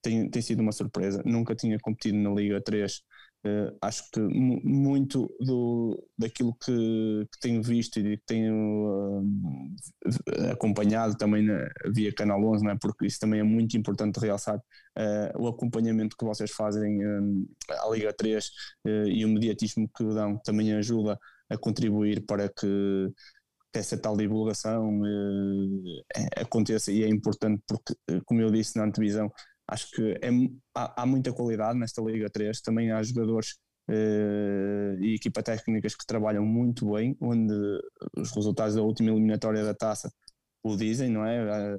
tem, 0.02 0.30
tem 0.30 0.40
sido 0.40 0.60
uma 0.60 0.72
surpresa. 0.72 1.22
Nunca 1.26 1.54
tinha 1.54 1.78
competido 1.78 2.16
na 2.16 2.30
Liga 2.30 2.58
3 2.58 3.02
Uh, 3.44 3.76
acho 3.82 4.08
que 4.12 4.20
muito 4.20 5.28
do, 5.40 6.00
daquilo 6.16 6.54
que, 6.54 7.26
que, 7.32 7.40
tenho 7.40 7.60
visto 7.60 7.98
e 7.98 8.16
que 8.16 8.22
tenho 8.24 9.20
uh, 9.20 10.52
acompanhado 10.52 11.16
também 11.16 11.44
na, 11.44 11.68
via 11.92 12.14
Canal 12.14 12.40
11, 12.40 12.64
né, 12.64 12.78
porque 12.80 13.04
isso 13.04 13.18
também 13.18 13.40
é 13.40 13.42
muito 13.42 13.76
importante 13.76 14.20
realçar 14.20 14.58
uh, 14.58 15.42
o 15.42 15.48
acompanhamento 15.48 16.16
que 16.16 16.24
vocês 16.24 16.52
fazem 16.52 17.00
à 17.68 17.90
Liga 17.90 18.12
3 18.12 18.48
e 19.08 19.24
o 19.24 19.28
mediatismo 19.28 19.90
que 19.92 20.04
dão 20.04 20.38
também 20.38 20.72
ajuda 20.74 21.18
a 21.50 21.58
contribuir 21.58 22.24
para 22.24 22.48
que 22.48 23.10
essa 23.74 23.96
tal 23.98 24.16
divulgação 24.16 25.00
aconteça 26.36 26.92
e 26.92 27.02
é 27.02 27.08
importante 27.08 27.60
porque, 27.66 27.94
como 28.24 28.40
eu 28.40 28.50
disse 28.50 28.76
na 28.76 28.84
antevisão, 28.84 29.32
Acho 29.72 29.90
que 29.90 30.12
é, 30.20 30.28
há, 30.74 31.02
há, 31.02 31.06
muita 31.06 31.32
qualidade 31.32 31.78
nesta 31.78 32.02
Liga 32.02 32.28
3, 32.28 32.60
também 32.60 32.90
há 32.92 33.02
jogadores 33.02 33.56
uh, 33.88 35.00
e 35.00 35.14
equipa 35.14 35.42
técnicas 35.42 35.94
que 35.94 36.06
trabalham 36.06 36.44
muito 36.44 36.92
bem, 36.92 37.16
onde 37.18 37.54
os 38.16 38.30
resultados 38.32 38.74
da 38.74 38.82
última 38.82 39.10
eliminatória 39.10 39.64
da 39.64 39.74
taça 39.74 40.12
o 40.62 40.76
dizem, 40.76 41.08
não 41.08 41.24
é? 41.24 41.78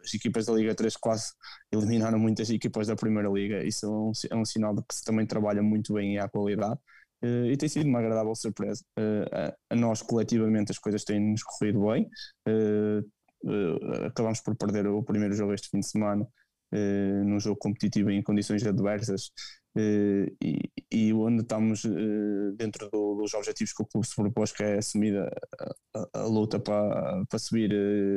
As 0.00 0.14
equipas 0.14 0.46
da 0.46 0.54
Liga 0.54 0.74
3 0.74 0.96
quase 0.96 1.32
eliminaram 1.70 2.18
muitas 2.18 2.48
equipas 2.48 2.86
da 2.86 2.96
Primeira 2.96 3.28
Liga, 3.28 3.62
isso 3.62 3.84
é 3.86 3.90
um, 3.90 4.12
é 4.30 4.36
um 4.40 4.44
sinal 4.46 4.74
de 4.74 4.82
que 4.82 4.94
se 4.94 5.04
também 5.04 5.26
trabalha 5.26 5.62
muito 5.62 5.92
bem 5.92 6.14
e 6.14 6.18
há 6.18 6.26
qualidade. 6.28 6.80
Uh, 7.22 7.46
e 7.46 7.56
tem 7.58 7.68
sido 7.68 7.86
uma 7.86 7.98
agradável 7.98 8.34
surpresa. 8.34 8.82
Uh, 8.98 9.28
a, 9.32 9.54
a, 9.70 9.76
nós, 9.76 10.00
coletivamente, 10.02 10.72
as 10.72 10.78
coisas 10.78 11.04
têm-nos 11.04 11.42
corrido 11.42 11.86
bem. 11.86 12.08
Uh, 12.48 14.06
acabamos 14.06 14.40
por 14.40 14.56
perder 14.56 14.86
o 14.86 15.02
primeiro 15.02 15.34
jogo 15.34 15.52
este 15.52 15.68
fim 15.68 15.80
de 15.80 15.88
semana, 15.88 16.26
uh, 16.72 17.24
num 17.24 17.38
jogo 17.38 17.56
competitivo 17.56 18.10
em 18.10 18.22
condições 18.22 18.66
adversas 18.66 19.30
uh, 19.76 20.36
e, 20.42 20.70
e, 20.90 21.12
onde 21.12 21.42
estamos 21.42 21.84
uh, 21.84 22.52
dentro 22.56 22.88
do, 22.90 23.16
dos 23.16 23.34
objetivos 23.34 23.72
que 23.72 23.82
o 23.82 23.86
clube 23.86 24.06
se 24.06 24.16
propôs, 24.16 24.52
que 24.52 24.62
é 24.62 24.78
assumir 24.78 25.16
a, 25.16 26.08
a, 26.14 26.24
luta 26.24 26.58
para, 26.58 27.24
para 27.26 27.38
subir 27.38 27.72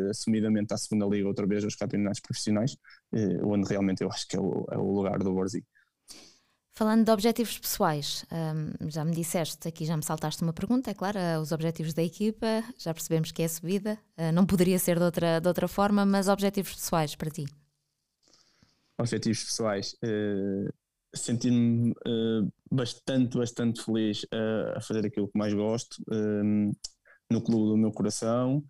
assumidamente 0.10 0.74
à 0.74 0.78
segunda 0.78 1.06
liga 1.06 1.28
outra 1.28 1.46
vez 1.46 1.64
aos 1.64 1.76
campeonatos 1.76 2.22
profissionais, 2.22 2.78
onde 3.44 3.70
realmente 3.70 4.02
eu 4.02 4.10
acho 4.10 4.28
que 4.28 4.36
é 4.36 4.40
o, 4.40 4.66
é 4.72 4.78
o 4.78 4.92
lugar 4.92 5.20
do 5.20 5.34
Borzi. 5.34 5.64
Falando 6.78 7.06
de 7.06 7.12
objetivos 7.12 7.58
pessoais, 7.58 8.26
um, 8.30 8.90
já 8.90 9.06
me 9.06 9.16
disseste, 9.16 9.66
aqui 9.66 9.86
já 9.86 9.96
me 9.96 10.04
saltaste 10.04 10.44
uma 10.44 10.52
pergunta, 10.52 10.92
é 10.92 10.94
claro, 10.94 11.18
os 11.42 11.54
objetivos 11.54 11.94
da 11.94 12.04
equipa, 12.04 12.62
já 12.78 12.94
percebemos 12.94 13.32
que 13.32 13.44
é 13.44 13.46
a 13.46 13.50
subida, 13.50 13.98
não 14.34 14.46
poderia 14.46 14.78
ser 14.78 14.98
de 14.98 15.06
outra, 15.06 15.40
de 15.40 15.48
outra 15.48 15.70
forma, 15.70 16.06
mas 16.06 16.28
objetivos 16.28 16.74
pessoais 16.74 17.16
para 17.16 17.30
ti? 17.30 17.46
Objetivos 18.98 19.44
pessoais, 19.44 19.94
uh, 20.04 20.74
sentir-me 21.16 21.92
uh, 21.92 22.52
bastante, 22.72 23.38
bastante 23.38 23.84
feliz 23.84 24.24
uh, 24.24 24.78
a 24.78 24.82
fazer 24.82 25.06
aquilo 25.06 25.28
que 25.28 25.38
mais 25.38 25.54
gosto, 25.54 25.98
no 27.30 27.42
clube 27.42 27.72
do 27.72 27.78
meu 27.78 27.92
coração, 27.92 28.64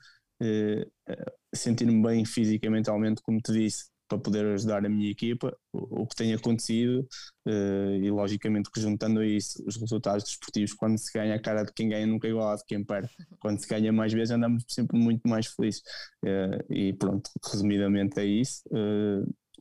sentir-me 1.54 2.02
bem 2.02 2.26
fisicamente, 2.26 2.90
mentalmente, 2.90 3.22
como 3.22 3.40
te 3.40 3.52
disse, 3.52 3.86
para 4.08 4.20
poder 4.20 4.46
ajudar 4.54 4.86
a 4.86 4.90
minha 4.90 5.10
equipa, 5.12 5.58
o, 5.74 6.04
o 6.04 6.08
que 6.08 6.16
tem 6.16 6.34
acontecido, 6.34 7.06
e 7.46 8.10
logicamente 8.10 8.70
que 8.72 8.80
juntando 8.80 9.20
a 9.20 9.26
isso 9.26 9.62
os 9.68 9.76
resultados 9.76 10.24
desportivos, 10.24 10.74
quando 10.74 10.98
se 10.98 11.12
ganha 11.12 11.36
a 11.36 11.42
cara 11.42 11.64
de 11.64 11.74
quem 11.74 11.90
ganha 11.90 12.08
nunca 12.08 12.28
é 12.28 12.30
igual 12.30 12.52
a 12.52 12.56
de 12.56 12.64
quem 12.66 12.84
perde, 12.84 13.10
quando 13.42 13.60
se 13.60 13.68
ganha 13.68 13.92
mais 13.92 14.14
vezes 14.14 14.32
andamos 14.32 14.64
sempre 14.70 14.98
muito 14.98 15.28
mais 15.28 15.48
felizes, 15.48 15.82
e 16.70 16.94
pronto, 16.94 17.30
resumidamente 17.52 18.20
é 18.20 18.26
isso 18.26 18.64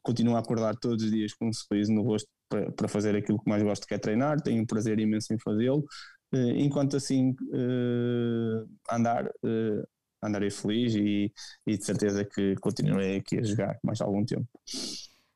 continuo 0.04 0.36
a 0.36 0.38
acordar 0.38 0.76
todos 0.76 1.02
os 1.04 1.10
dias 1.10 1.34
com 1.34 1.48
um 1.48 1.52
sorriso 1.52 1.92
no 1.92 2.02
rosto 2.02 2.28
para, 2.48 2.70
para 2.70 2.86
fazer 2.88 3.16
aquilo 3.16 3.40
que 3.42 3.50
mais 3.50 3.62
gosto, 3.62 3.86
que 3.86 3.94
é 3.94 3.98
treinar, 3.98 4.40
tenho 4.40 4.62
um 4.62 4.66
prazer 4.66 5.00
imenso 5.00 5.34
em 5.34 5.38
fazê-lo. 5.38 5.84
enquanto 6.32 6.96
assim 6.96 7.34
andar, 8.90 9.28
andarei 10.22 10.50
feliz 10.50 10.94
e, 10.94 11.32
e 11.66 11.78
de 11.78 11.84
certeza 11.84 12.24
que 12.24 12.54
continuarei 12.56 13.16
aqui 13.16 13.38
a 13.38 13.42
jogar 13.42 13.78
mais 13.82 14.00
algum 14.00 14.24
tempo. 14.24 14.46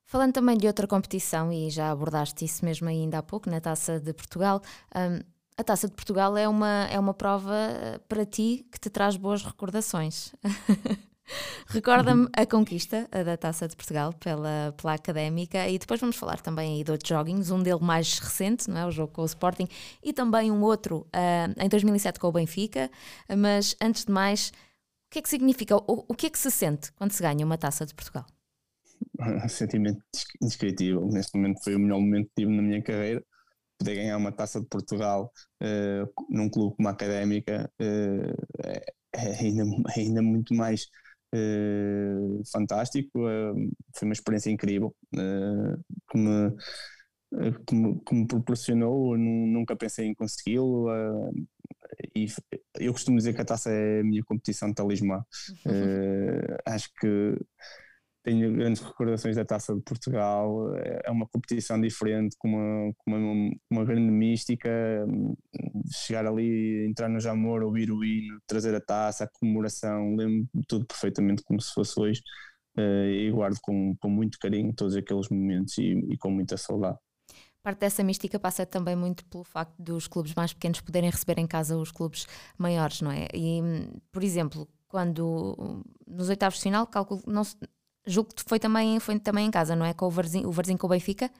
Falando 0.04 0.32
também 0.32 0.56
de 0.56 0.66
outra 0.66 0.86
competição, 0.86 1.52
e 1.52 1.68
já 1.68 1.90
abordaste 1.90 2.42
isso 2.44 2.64
mesmo 2.64 2.88
ainda 2.88 3.18
há 3.18 3.22
pouco, 3.22 3.50
na 3.50 3.60
Taça 3.60 4.00
de 4.00 4.14
Portugal, 4.14 4.62
um, 4.96 5.20
a 5.58 5.62
Taça 5.64 5.86
de 5.86 5.94
Portugal 5.94 6.34
é 6.36 6.48
uma, 6.48 6.86
é 6.90 6.98
uma 6.98 7.12
prova 7.12 7.54
eh, 7.54 7.98
para 8.08 8.24
ti 8.24 8.64
que 8.72 8.78
te 8.78 8.88
traz 8.88 9.16
boas 9.16 9.42
recordações. 9.42 10.32
Recorda-me 11.68 12.28
a 12.32 12.46
conquista 12.46 13.08
da 13.24 13.36
Taça 13.36 13.68
de 13.68 13.76
Portugal 13.76 14.12
pela, 14.14 14.74
pela 14.76 14.94
Académica 14.94 15.68
e 15.68 15.78
depois 15.78 16.00
vamos 16.00 16.16
falar 16.16 16.40
também 16.40 16.76
aí 16.76 16.84
de 16.84 16.90
outros 16.90 17.08
joguinhos, 17.08 17.50
um 17.50 17.62
dele 17.62 17.80
mais 17.80 18.18
recente, 18.18 18.68
não 18.68 18.78
é? 18.78 18.86
o 18.86 18.90
jogo 18.90 19.12
com 19.12 19.22
o 19.22 19.26
Sporting, 19.26 19.68
e 20.02 20.12
também 20.12 20.50
um 20.50 20.62
outro 20.62 21.06
uh, 21.14 21.62
em 21.62 21.68
2007 21.68 22.18
com 22.18 22.28
o 22.28 22.32
Benfica, 22.32 22.90
mas 23.36 23.76
antes 23.80 24.04
de 24.04 24.12
mais, 24.12 24.48
o 24.48 25.10
que 25.10 25.18
é 25.18 25.22
que 25.22 25.28
significa, 25.28 25.76
o, 25.76 26.04
o 26.08 26.14
que 26.14 26.26
é 26.26 26.30
que 26.30 26.38
se 26.38 26.50
sente 26.50 26.92
quando 26.92 27.12
se 27.12 27.22
ganha 27.22 27.44
uma 27.44 27.58
Taça 27.58 27.84
de 27.84 27.94
Portugal? 27.94 28.26
um 29.20 29.48
sentimento 29.48 30.02
indescritível. 30.40 31.06
Neste 31.06 31.36
momento 31.36 31.62
foi 31.62 31.74
o 31.74 31.78
melhor 31.78 32.00
momento 32.00 32.28
que 32.28 32.42
tive 32.42 32.54
na 32.54 32.62
minha 32.62 32.82
carreira. 32.82 33.22
Poder 33.78 33.94
ganhar 33.94 34.16
uma 34.16 34.32
taça 34.32 34.60
de 34.60 34.66
Portugal 34.66 35.32
uh, 35.62 36.24
num 36.28 36.50
clube 36.50 36.76
como 36.76 36.88
a 36.88 36.90
Académica 36.90 37.70
uh, 37.80 38.78
é, 39.14 39.36
ainda, 39.40 39.64
ainda 39.96 40.22
muito 40.22 40.54
mais 40.54 40.88
uh, 41.34 42.42
fantástico. 42.50 43.20
foi 43.94 44.08
uma 44.08 44.12
experiência 44.12 44.50
incrível 44.50 44.94
que 45.12 46.18
me, 46.18 46.50
que, 47.66 47.74
me, 47.74 48.00
que, 48.00 48.14
me, 48.14 48.26
proporcionou. 48.26 49.16
Nunca 49.16 49.76
pensei 49.76 50.06
em 50.06 50.14
consegui-lo. 50.14 50.88
e 52.14 52.26
eu 52.78 52.92
costumo 52.92 53.18
dizer 53.18 53.34
que 53.34 53.40
a 53.40 53.44
taça 53.44 53.70
é 53.70 54.00
a 54.00 54.04
minha 54.04 54.24
competição 54.24 54.68
de 54.68 54.74
talismã. 54.74 55.24
acho 56.66 56.88
que 57.00 57.36
tenho 58.28 58.52
grandes 58.52 58.82
recordações 58.82 59.36
da 59.36 59.44
Taça 59.44 59.74
de 59.74 59.80
Portugal, 59.80 60.76
é, 60.76 61.10
uma 61.10 61.26
competição 61.26 61.80
diferente, 61.80 62.36
com 62.38 62.48
uma, 62.48 62.92
com 62.98 63.10
uma, 63.10 63.50
uma 63.70 63.84
grande 63.86 64.10
mística, 64.10 64.68
chegar 65.90 66.26
ali, 66.26 66.86
entrar 66.86 67.08
no 67.08 67.20
Jamor, 67.20 67.62
ouvir 67.62 67.90
o 67.90 68.04
hino, 68.04 68.38
trazer 68.46 68.74
a 68.74 68.80
taça, 68.80 69.24
a 69.24 69.28
comemoração, 69.28 70.14
lembro 70.14 70.46
tudo 70.68 70.86
perfeitamente 70.86 71.42
como 71.42 71.58
se 71.58 71.72
fosse 71.72 71.98
hoje 71.98 72.20
eh, 72.76 73.28
e 73.28 73.30
guardo 73.30 73.56
com, 73.62 73.96
com 73.98 74.10
muito 74.10 74.38
carinho 74.38 74.74
todos 74.74 74.94
aqueles 74.94 75.30
momentos 75.30 75.78
e, 75.78 75.92
e 76.10 76.18
com 76.18 76.30
muita 76.30 76.58
saudade. 76.58 76.98
Parte 77.62 77.80
dessa 77.80 78.04
mística 78.04 78.38
passa 78.38 78.66
também 78.66 78.94
muito 78.94 79.24
pelo 79.24 79.42
facto 79.42 79.74
dos 79.78 80.06
clubes 80.06 80.34
mais 80.34 80.52
pequenos 80.52 80.82
poderem 80.82 81.08
receber 81.08 81.38
em 81.38 81.46
casa 81.46 81.78
os 81.78 81.90
clubes 81.90 82.26
maiores, 82.58 83.00
não 83.00 83.10
é? 83.10 83.26
E, 83.32 83.60
por 84.12 84.22
exemplo, 84.22 84.68
quando 84.86 85.82
nos 86.06 86.28
oitavos 86.28 86.58
de 86.58 86.64
final, 86.64 86.86
calculo, 86.86 87.22
não, 87.26 87.42
julgo 88.06 88.34
que 88.34 88.42
foi 88.46 88.58
também, 88.58 88.98
foi 89.00 89.18
também 89.18 89.46
em 89.46 89.50
casa, 89.50 89.76
não 89.76 89.84
é? 89.86 89.94
Com 89.94 90.06
o 90.06 90.10
Varzinho, 90.10 90.48
o 90.48 90.52
Varzinho 90.52 90.78
com 90.78 90.86
o 90.86 90.90
Benfica? 90.90 91.30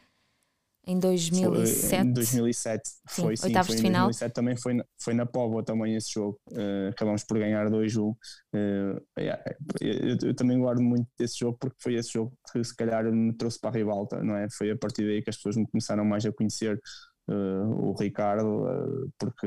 Em 0.87 0.99
2007. 0.99 1.87
Foi, 1.87 1.99
em 1.99 2.13
2007 2.15 2.89
sim, 2.89 2.95
foi, 3.23 3.37
sim. 3.37 3.47
Oitavos 3.49 3.67
foi 3.67 3.77
de 3.77 3.83
final. 3.83 4.07
2007 4.07 4.33
também 4.33 4.57
foi 4.57 4.73
na, 4.73 4.85
foi 4.99 5.13
na 5.13 5.27
Póvoa 5.27 5.63
também 5.63 5.95
esse 5.95 6.15
jogo. 6.15 6.41
Uh, 6.51 6.89
acabamos 6.89 7.25
por 7.25 7.39
ganhar 7.39 7.69
2-1. 7.69 8.11
Uh, 8.11 8.17
yeah, 9.19 9.43
eu, 9.83 10.17
eu, 10.29 10.35
também 10.35 10.59
guardo 10.59 10.81
muito 10.81 11.07
desse 11.19 11.41
jogo 11.41 11.59
porque 11.61 11.77
foi 11.79 11.95
esse 11.95 12.15
jogo 12.15 12.33
que 12.51 12.65
se 12.65 12.75
calhar 12.75 13.05
me 13.13 13.35
trouxe 13.35 13.61
para 13.61 13.69
a 13.69 13.73
ribalta, 13.75 14.23
não 14.23 14.35
é? 14.35 14.47
Foi 14.51 14.71
a 14.71 14.79
partir 14.79 15.05
daí 15.05 15.21
que 15.21 15.29
as 15.29 15.37
pessoas 15.37 15.57
me 15.57 15.67
começaram 15.69 16.07
mais 16.07 16.25
a 16.25 16.33
conhecer 16.33 16.81
o 17.31 17.95
Ricardo, 17.99 18.65
uh, 18.65 19.13
porque 19.19 19.47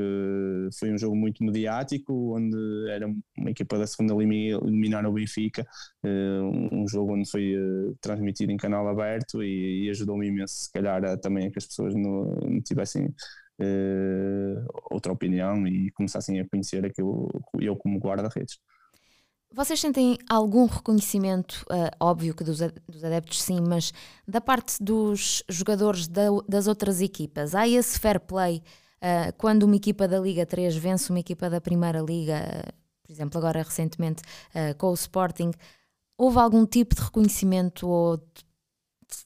foi 0.78 0.92
um 0.92 0.98
jogo 0.98 1.16
muito 1.16 1.42
mediático, 1.42 2.36
onde 2.36 2.56
era 2.90 3.06
uma 3.36 3.50
equipa 3.50 3.78
da 3.78 3.86
segunda 3.86 4.14
eliminar 4.22 5.04
o 5.06 5.12
Benfica, 5.12 5.66
uh, 6.04 6.74
um 6.74 6.86
jogo 6.86 7.14
onde 7.14 7.28
foi 7.30 7.54
transmitido 8.00 8.52
em 8.52 8.56
canal 8.56 8.86
aberto 8.88 9.42
e, 9.42 9.88
ajudou-me 9.90 10.28
imenso, 10.28 10.54
se 10.54 10.72
calhar, 10.72 11.04
a, 11.04 11.16
também 11.16 11.46
a 11.48 11.50
que 11.50 11.58
as 11.58 11.66
pessoas 11.66 11.94
não 11.94 12.60
tivessem 12.62 13.12
outra 14.90 15.12
opinião 15.12 15.66
e 15.68 15.90
começassem 15.92 16.40
a 16.40 16.48
conhecer 16.48 16.84
aquilo 16.84 17.28
eu 17.60 17.76
como 17.76 17.98
guarda-redes. 17.98 18.58
Vocês 19.54 19.78
sentem 19.78 20.16
algum 20.30 20.64
reconhecimento, 20.64 21.66
uh, 21.70 21.94
óbvio 22.00 22.34
que 22.34 22.42
dos, 22.42 22.62
adeptos 22.62 23.42
sim, 23.42 23.60
mas 23.60 23.92
da 24.26 24.40
parte 24.40 24.82
dos 24.82 25.42
jogadores 25.46 26.08
da, 26.08 26.28
das 26.48 26.66
outras 26.66 27.02
equipas? 27.02 27.54
Há 27.54 27.68
esse 27.68 28.00
fair 28.00 28.18
play 28.18 28.62
uh, 28.96 29.32
quando 29.36 29.64
uma 29.64 29.76
equipa 29.76 30.08
da 30.08 30.18
Liga 30.18 30.46
3 30.46 30.74
vence 30.76 31.10
uma 31.10 31.20
equipa 31.20 31.50
da 31.50 31.60
Primeira 31.60 32.00
Liga, 32.00 32.38
uh, 32.38 32.72
por 33.02 33.12
exemplo, 33.12 33.38
agora 33.38 33.62
recentemente 33.62 34.22
com 34.78 34.88
o 34.88 34.94
Sporting? 34.94 35.50
Houve 36.16 36.38
algum 36.38 36.64
tipo 36.64 36.94
de 36.94 37.02
reconhecimento 37.02 37.86
ou 37.86 38.16
de, 38.16 38.24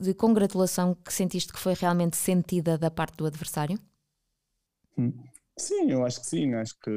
de 0.00 0.14
congratulação 0.14 0.94
que 0.94 1.12
sentiste 1.12 1.52
que 1.52 1.58
foi 1.60 1.74
realmente 1.74 2.16
sentida 2.16 2.76
da 2.76 2.90
parte 2.90 3.16
do 3.16 3.26
adversário? 3.26 3.78
Hum. 4.98 5.12
Sim, 5.56 5.90
eu 5.90 6.04
acho 6.04 6.20
que 6.20 6.26
sim. 6.26 6.54
Acho 6.54 6.74
que 6.80 6.90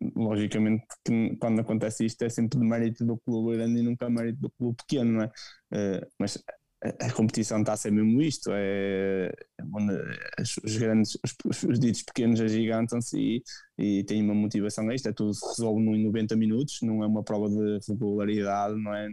logicamente 0.00 0.84
que 1.04 1.36
quando 1.36 1.60
acontece 1.60 2.04
isto 2.04 2.22
é 2.22 2.28
sempre 2.28 2.58
de 2.58 2.64
mérito 2.64 3.04
do 3.04 3.18
clube 3.18 3.56
grande 3.56 3.80
e 3.80 3.82
nunca 3.82 4.08
mérito 4.08 4.40
do 4.40 4.50
clube 4.50 4.76
pequeno, 4.76 5.12
não 5.12 5.22
é? 5.22 5.26
Uh, 5.72 6.06
mas 6.18 6.42
a, 6.82 7.06
a, 7.06 7.12
competição 7.12 7.60
está 7.60 7.72
a 7.72 7.76
ser 7.76 7.90
mesmo 7.90 8.20
isto, 8.22 8.50
é, 8.52 9.28
é 9.58 9.62
os 10.64 10.76
grandes, 10.76 11.18
os, 11.44 11.62
os 11.64 11.78
ditos 11.78 12.02
pequenos 12.02 12.40
agigantam-se 12.40 13.18
e, 13.18 13.42
e 13.78 14.04
têm 14.04 14.22
uma 14.22 14.34
motivação 14.34 14.90
extra, 14.90 15.12
tudo 15.12 15.34
se 15.34 15.46
resolve 15.48 15.80
em 15.82 16.04
90 16.04 16.36
minutos, 16.36 16.78
não 16.82 17.02
é 17.02 17.06
uma 17.06 17.24
prova 17.24 17.48
de 17.48 17.78
regularidade, 17.88 18.80
não 18.80 18.94
é? 18.94 19.08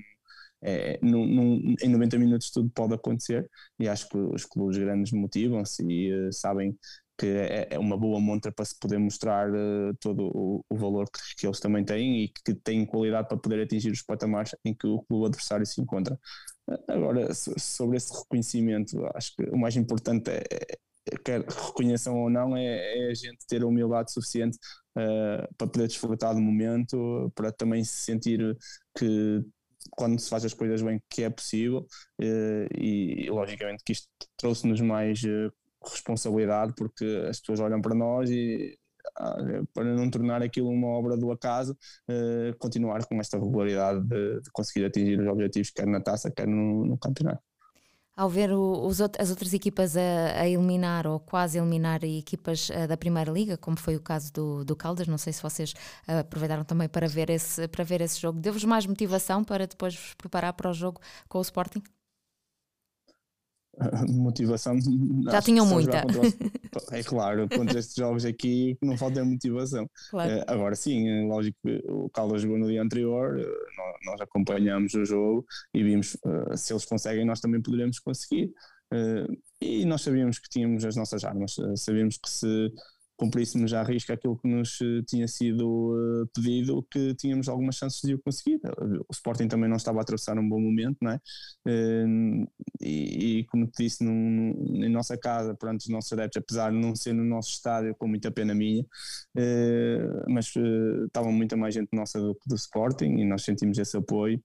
É, 0.62 1.00
num, 1.02 1.28
num, 1.28 1.76
em 1.82 1.90
90 1.90 2.18
minutos 2.18 2.50
tudo 2.50 2.70
pode 2.72 2.96
acontecer 2.96 3.48
e 3.78 3.88
acho 3.88 4.10
que 4.10 4.18
os 4.18 4.46
clubes 4.46 4.78
grandes 4.78 5.12
motivam-se 5.12 5.84
e 5.84 6.12
uh, 6.12 6.34
sabem 6.34 6.76
que 7.18 7.26
é, 7.28 7.68
é, 7.72 7.80
uma 7.80 7.98
boa 7.98 8.20
montra 8.20 8.52
para 8.52 8.66
se 8.66 8.78
poder 8.78 8.98
mostrar 8.98 9.50
uh, 9.50 9.96
todo 10.00 10.30
o, 10.34 10.66
o 10.70 10.76
valor 10.76 11.06
que, 11.10 11.20
que, 11.38 11.48
eles 11.48 11.60
também 11.60 11.84
têm 11.84 12.24
e 12.24 12.30
que 12.30 12.54
têm 12.54 12.86
qualidade 12.86 13.28
para 13.28 13.38
poder 13.38 13.62
atingir 13.64 13.92
os 13.92 14.02
patamares 14.02 14.56
em 14.66 14.74
que 14.74 14.88
o 14.88 15.02
clube 15.04 15.28
adversário 15.28 15.66
se 15.66 15.82
encontra. 15.82 16.20
Agora, 16.88 17.34
sobre 17.34 17.98
esse 17.98 18.12
reconhecimento, 18.12 19.06
acho 19.14 19.36
que 19.36 19.44
o 19.44 19.58
mais 19.58 19.76
importante 19.76 20.32
é, 20.32 20.44
é 20.62 21.18
quer 21.24 21.42
reconheçam 21.42 22.18
ou 22.18 22.30
não, 22.30 22.58
é, 22.58 23.08
é, 23.08 23.12
a 23.12 23.14
gente 23.14 23.46
ter 23.48 23.62
a 23.62 23.68
humildade 23.68 24.12
suficiente 24.12 24.58
uh, 24.98 25.56
para 25.56 25.68
poder 25.68 25.88
desfrutar 25.88 26.34
do 26.34 26.42
momento, 26.42 27.32
para 27.36 27.52
também 27.52 27.84
se 27.84 28.04
sentir 28.04 28.58
que 28.98 29.44
quando 29.92 30.20
se 30.20 30.30
faz 30.30 30.44
as 30.44 30.54
coisas 30.54 30.82
bem 30.82 31.00
que 31.08 31.24
é 31.24 31.30
possível 31.30 31.86
uh, 32.22 32.68
e, 32.76 33.30
logicamente 33.30 33.84
que 33.84 33.94
isto 33.94 34.08
trouxe-nos 34.36 34.82
mais 34.82 35.22
responsabilidade 35.90 36.74
porque 36.76 37.26
as 37.30 37.40
pessoas 37.40 37.60
olham 37.60 37.82
para 37.82 37.96
nós 37.96 38.30
e 38.30 38.78
ah, 39.18 39.38
para 39.74 39.86
não 39.96 40.10
tornar 40.10 40.42
aquilo 40.42 40.70
uma 40.70 40.88
obra 40.88 41.16
do 41.16 41.32
acaso, 41.32 41.78
uh, 42.10 42.58
continuar 42.58 43.06
com 43.06 43.20
esta 43.20 43.38
regularidade 43.38 44.02
de, 44.02 44.42
de, 44.42 44.52
conseguir 44.52 44.86
atingir 44.86 45.20
os 45.20 45.28
objetivos, 45.28 45.70
quer 45.70 45.88
na 45.88 46.02
taça, 46.02 46.32
quer 46.32 46.48
no, 46.48 46.86
no 46.86 46.98
campeonato. 46.98 47.42
Ao 48.18 48.30
ver 48.30 48.52
o, 48.52 48.86
os, 48.86 49.02
as 49.02 49.30
outras 49.30 49.54
equipas 49.54 49.96
a, 49.98 50.42
a, 50.42 50.48
eliminar 50.48 51.06
ou 51.06 51.20
quase 51.20 51.58
eliminar 51.58 52.04
equipas 52.04 52.70
uh, 52.70 52.88
da 52.88 52.98
Primeira 52.98 53.32
Liga, 53.32 53.58
como 53.58 53.78
foi 53.78 53.96
o 53.96 54.02
caso 54.02 54.34
do, 54.34 54.66
do 54.66 54.76
Caldas, 54.76 55.08
não 55.08 55.18
sei 55.18 55.34
se 55.34 55.42
vocês 55.42 55.74
uh, 56.08 56.20
aproveitaram 56.20 56.64
também 56.64 56.90
para 56.90 57.08
ver 57.08 57.30
esse, 57.30 57.68
para 57.68 57.84
ver 57.84 58.02
esse 58.02 58.20
jogo. 58.20 58.40
Deu-vos 58.40 58.64
mais 58.64 58.86
motivação 58.86 59.44
para 59.44 59.68
depois 59.68 59.96
vos 59.96 60.14
preparar 60.16 60.54
para 60.54 60.70
o 60.70 60.74
jogo 60.74 61.00
com 61.30 61.40
o 61.40 61.42
Sporting? 61.42 61.84
motivação. 64.10 64.78
Já 65.24 65.42
tinham 65.42 65.66
muita. 65.66 66.04
é 66.92 67.04
claro, 67.04 67.48
contra 67.50 67.80
estes 67.80 67.96
jogos 67.96 68.26
aqui 68.26 68.78
não 68.82 68.98
falta 68.98 69.24
motivação. 69.24 69.90
Claro. 70.10 70.38
Uh, 70.38 70.44
agora 70.48 70.76
sim, 70.76 71.08
é 71.08 71.26
lógico 71.26 71.58
que 71.64 71.84
o 71.88 72.10
Caldas 72.10 72.42
jogou 72.42 72.58
no 72.58 72.68
dia 72.68 72.82
anterior, 72.82 73.38
uh, 73.38 74.06
nós, 74.06 74.22
acompanhamos 74.22 74.94
o 74.94 75.06
jogo 75.06 75.46
e 75.74 75.84
vimos 75.84 76.18
se 76.56 76.74
eles 76.74 76.86
conseguem, 76.86 77.26
nós 77.26 77.40
também 77.40 77.62
poderemos 77.62 78.00
conseguir. 78.00 78.52
e 79.62 79.86
nós 79.86 80.02
sabíamos 80.02 80.40
que 80.40 80.50
tínhamos 80.50 80.86
as 80.86 80.96
nossas 80.96 81.24
armas, 81.24 81.56
sabíamos 81.76 82.18
que 82.18 82.30
se 82.30 82.72
cumpríssemos 83.18 83.74
à 83.74 83.84
risca 83.84 84.14
aquilo 84.14 84.38
que 84.38 84.48
nos 84.48 84.80
eh, 84.82 85.02
tinha 85.08 85.28
sido 85.28 85.94
uh, 85.94 86.28
pedido, 86.34 86.86
que 86.92 87.14
tínhamos 87.16 87.48
algumas 87.48 87.76
chances 87.76 88.02
de 88.02 88.14
o 88.14 88.20
conseguir. 88.20 88.60
O 89.08 89.12
Sporting 89.12 89.48
também 89.48 89.70
não 89.70 89.78
estava 89.78 90.00
a 90.00 90.02
atravessar 90.02 90.38
um 90.38 90.48
bom 90.48 90.60
momento, 90.60 90.98
não 91.02 91.12
é? 91.12 91.20
Uh, 91.68 92.48
e, 92.82 93.40
e, 93.40 93.46
como 93.46 93.68
te 93.68 93.84
disse, 93.84 94.04
num, 94.04 94.84
em 94.84 94.90
nossa 94.90 95.18
casa, 95.18 95.56
perante 95.56 95.86
os 95.86 95.90
nossos 95.90 96.12
adeptos, 96.14 96.42
apesar 96.42 96.72
de 96.72 96.78
não 96.78 96.96
ser 96.96 97.14
no 97.14 97.24
nosso 97.24 97.52
estádio, 97.52 97.96
com 97.96 98.08
muita 98.08 98.32
pena 98.32 98.54
minha, 98.54 98.86
mas 100.30 100.54
estava 101.06 101.32
muita 101.32 101.56
mais 101.56 101.74
gente 101.74 101.90
nossa 101.94 102.20
do 102.20 102.36
que 102.36 102.48
do 102.48 102.56
Sporting 102.56 103.18
e 103.18 103.26
nós 103.26 103.44
sentimos 103.44 103.78
esse 103.78 103.98
apoio 103.98 104.42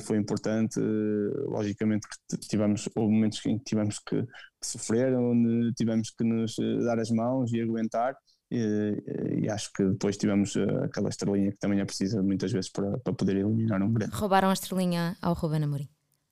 foi 0.00 0.16
importante. 0.16 0.80
Uh, 0.80 1.50
logicamente 1.50 2.06
que 2.08 2.36
tivemos, 2.48 2.88
houve 2.96 3.12
momentos 3.12 3.44
em 3.46 3.58
que 3.58 3.64
tivemos 3.64 3.98
que, 3.98 4.22
que, 4.22 4.66
sofrer, 4.66 5.14
onde 5.14 5.72
tivemos 5.74 6.10
que 6.10 6.24
nos 6.24 6.56
dar 6.84 6.98
as 6.98 7.10
mãos 7.10 7.52
e 7.52 7.60
aguentar. 7.60 8.14
E, 8.50 9.42
e 9.44 9.50
acho 9.50 9.72
que 9.72 9.82
depois 9.82 10.16
tivemos 10.16 10.54
aquela 10.84 11.08
estrelinha 11.08 11.52
que 11.52 11.58
também 11.58 11.80
é 11.80 11.84
precisa 11.86 12.22
muitas 12.22 12.52
vezes 12.52 12.70
para, 12.70 12.98
para 12.98 13.12
poder 13.14 13.36
eliminar 13.36 13.82
um 13.82 13.92
grande. 13.92 14.14
Roubaram 14.14 14.50
a 14.50 14.52
estrelinha 14.52 15.16
ao 15.22 15.32
Ruben 15.32 15.64
Amorim. 15.64 15.88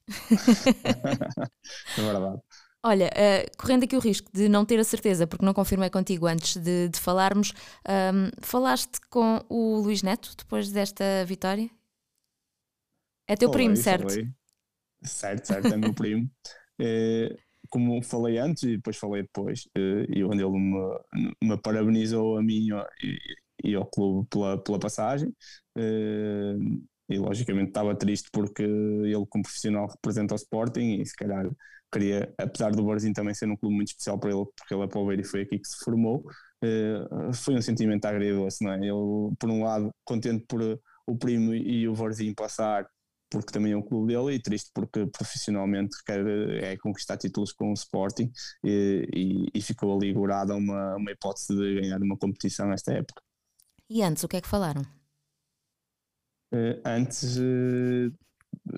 é 1.96 2.02
verdade. 2.02 2.40
Olha, 2.82 3.08
uh, 3.08 3.58
correndo 3.58 3.84
aqui 3.84 3.94
o 3.94 4.00
risco 4.00 4.30
de 4.32 4.48
não 4.48 4.64
ter 4.64 4.80
a 4.80 4.84
certeza, 4.84 5.26
porque 5.26 5.44
não 5.44 5.52
confirmei 5.52 5.90
contigo 5.90 6.26
antes 6.26 6.56
de, 6.56 6.88
de 6.88 6.98
falarmos, 6.98 7.52
um, 7.86 7.92
ehm, 7.92 8.30
falaste 8.40 8.98
com 9.10 9.44
o 9.50 9.76
Luís 9.80 10.02
Neto 10.02 10.34
depois 10.36 10.70
desta 10.72 11.04
vitória? 11.26 11.68
É 13.30 13.36
teu 13.36 13.48
falei, 13.48 13.66
primo, 13.66 13.76
certo? 13.76 14.10
Falei. 14.10 14.28
Certo, 15.04 15.46
certo, 15.46 15.72
é 15.72 15.76
meu 15.76 15.94
primo. 15.94 16.28
É, 16.80 17.36
como 17.70 18.02
falei 18.02 18.38
antes 18.38 18.64
e 18.64 18.76
depois 18.76 18.96
falei 18.96 19.22
depois, 19.22 19.68
eh, 19.76 20.04
e 20.08 20.24
onde 20.24 20.42
ele 20.42 20.58
me, 20.58 20.98
me 21.40 21.56
parabenizou 21.58 22.36
a 22.36 22.42
mim 22.42 22.66
e, 23.04 23.70
e 23.70 23.74
ao 23.76 23.86
clube 23.86 24.26
pela, 24.28 24.58
pela 24.60 24.80
passagem. 24.80 25.32
e 27.08 27.18
logicamente 27.18 27.68
estava 27.68 27.94
triste 27.94 28.28
porque 28.32 28.64
ele, 28.64 29.26
como 29.28 29.44
profissional, 29.44 29.86
representa 29.86 30.34
o 30.34 30.36
Sporting 30.36 31.00
e 31.00 31.06
se 31.06 31.14
calhar 31.14 31.48
queria, 31.92 32.34
apesar 32.36 32.72
do 32.72 32.84
Barzinho 32.84 33.14
também 33.14 33.34
ser 33.34 33.48
um 33.48 33.56
clube 33.56 33.76
muito 33.76 33.88
especial 33.88 34.18
para 34.18 34.30
ele, 34.30 34.44
porque 34.56 34.74
ele 34.74 34.82
é 34.82 34.88
palmeira 34.88 35.22
e 35.22 35.24
foi 35.24 35.42
aqui 35.42 35.58
que 35.58 35.68
se 35.68 35.84
formou, 35.84 36.24
foi 37.34 37.54
um 37.54 37.62
sentimento 37.62 38.04
agridoce, 38.06 38.64
não 38.64 38.72
é? 38.72 38.78
Ele, 38.78 39.36
por 39.38 39.50
um 39.50 39.62
lado, 39.62 39.90
contente 40.04 40.44
por 40.48 40.80
o 41.06 41.16
primo 41.16 41.54
e 41.54 41.88
o 41.88 41.94
Barzinho 41.94 42.34
passar, 42.34 42.86
porque 43.30 43.52
também 43.52 43.72
é 43.72 43.76
um 43.76 43.82
clube 43.82 44.12
dele, 44.12 44.34
e 44.34 44.42
triste 44.42 44.70
porque 44.74 45.06
profissionalmente 45.06 45.96
quer 46.04 46.26
é 46.62 46.76
conquistar 46.76 47.16
títulos 47.16 47.52
com 47.52 47.70
o 47.70 47.74
Sporting 47.74 48.30
e, 48.64 49.06
e, 49.14 49.46
e 49.54 49.62
ficou 49.62 49.96
ali 49.96 50.12
gorada 50.12 50.54
uma, 50.54 50.96
uma 50.96 51.10
hipótese 51.10 51.54
de 51.54 51.80
ganhar 51.80 52.00
uma 52.02 52.16
competição 52.16 52.68
nesta 52.68 52.92
época. 52.92 53.22
E 53.88 54.02
antes, 54.02 54.22
o 54.24 54.28
que 54.28 54.36
é 54.36 54.40
que 54.40 54.48
falaram? 54.48 54.82
Uh, 56.52 56.80
antes 56.84 57.36
uh, 57.36 58.12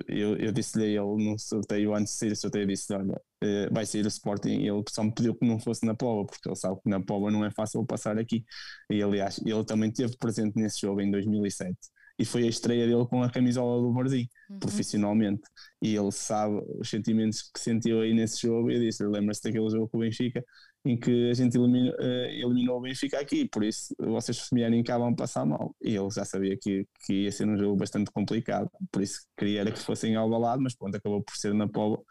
eu, 0.06 0.36
eu 0.36 0.52
disse-lhe 0.52 0.84
a 0.84 0.88
ele 0.88 1.24
num 1.24 1.38
sorteio, 1.38 1.94
antes 1.94 2.12
de 2.12 2.18
sair 2.18 2.32
o 2.32 2.36
sorteio, 2.36 2.66
disse 2.66 2.92
olha, 2.92 3.20
eh, 3.42 3.68
vai 3.70 3.86
sair 3.86 4.04
o 4.04 4.08
Sporting, 4.08 4.60
e 4.60 4.68
ele 4.68 4.82
só 4.88 5.02
me 5.02 5.12
pediu 5.12 5.34
que 5.34 5.46
não 5.46 5.58
fosse 5.58 5.84
na 5.84 5.94
Pova, 5.94 6.26
porque 6.26 6.48
ele 6.48 6.56
sabe 6.56 6.80
que 6.82 6.88
na 6.88 7.00
Pova 7.00 7.30
não 7.30 7.44
é 7.44 7.50
fácil 7.50 7.84
passar 7.84 8.18
aqui, 8.18 8.44
e 8.90 9.02
aliás, 9.02 9.38
ele 9.44 9.64
também 9.64 9.90
esteve 9.90 10.16
presente 10.16 10.56
nesse 10.56 10.80
jogo 10.80 11.00
em 11.00 11.10
2007, 11.10 11.76
e 12.18 12.24
foi 12.24 12.44
a 12.44 12.48
estreia 12.48 12.86
dele 12.86 13.06
com 13.06 13.22
a 13.22 13.30
camisola 13.30 13.80
do 13.80 13.92
Bardim, 13.92 14.28
uhum. 14.50 14.58
profissionalmente, 14.58 15.42
e 15.80 15.94
ele 15.94 16.12
sabe 16.12 16.60
os 16.78 16.88
sentimentos 16.88 17.42
que 17.42 17.60
sentiu 17.60 18.00
aí 18.00 18.14
nesse 18.14 18.42
jogo, 18.42 18.70
eu 18.70 18.80
disse, 18.80 19.04
lembra-se 19.04 19.42
daquele 19.42 19.68
jogo 19.70 19.88
com 19.88 19.98
o 19.98 20.00
Benfica, 20.00 20.44
em 20.84 20.98
que 20.98 21.30
a 21.30 21.34
gente 21.34 21.56
eliminou, 21.56 21.94
uh, 21.94 22.26
eliminou 22.28 22.78
o 22.78 22.80
Benfica 22.80 23.20
aqui, 23.20 23.48
por 23.48 23.62
isso 23.62 23.94
vocês 23.98 24.36
se 24.36 24.54
vierem 24.54 24.82
cá 24.82 24.98
vão 24.98 25.14
passar 25.14 25.46
mal. 25.46 25.74
E 25.80 25.94
ele 25.94 26.10
já 26.10 26.24
sabia 26.24 26.56
que, 26.60 26.86
que 27.06 27.24
ia 27.24 27.32
ser 27.32 27.48
um 27.48 27.56
jogo 27.56 27.76
bastante 27.76 28.10
complicado, 28.10 28.68
por 28.90 29.02
isso 29.02 29.20
queria 29.36 29.64
que 29.70 29.78
fossem 29.78 30.16
ao 30.16 30.28
balado, 30.28 30.62
mas 30.62 30.74
pronto, 30.74 30.96
acabou 30.96 31.22
por 31.22 31.36
ser 31.36 31.54
na 31.54 31.68
Póvoa 31.68 32.02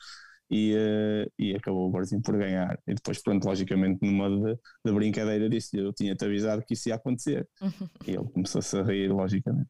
e, 0.51 0.75
uh, 0.75 1.31
e 1.39 1.55
acabou 1.55 1.87
o 1.87 1.89
Barzinho 1.89 2.21
por 2.21 2.37
ganhar. 2.37 2.77
E 2.85 2.93
depois, 2.93 3.23
pronto, 3.23 3.45
logicamente, 3.45 3.99
numa 4.01 4.29
de, 4.29 4.59
de 4.85 4.91
brincadeira 4.91 5.49
disse 5.49 5.77
eu 5.77 5.93
tinha-te 5.93 6.25
avisado 6.25 6.61
que 6.63 6.73
isso 6.73 6.89
ia 6.89 6.95
acontecer. 6.95 7.47
e 8.05 8.11
ele 8.11 8.27
começou-se 8.29 8.77
a 8.77 8.83
rir, 8.83 9.07
logicamente. 9.07 9.69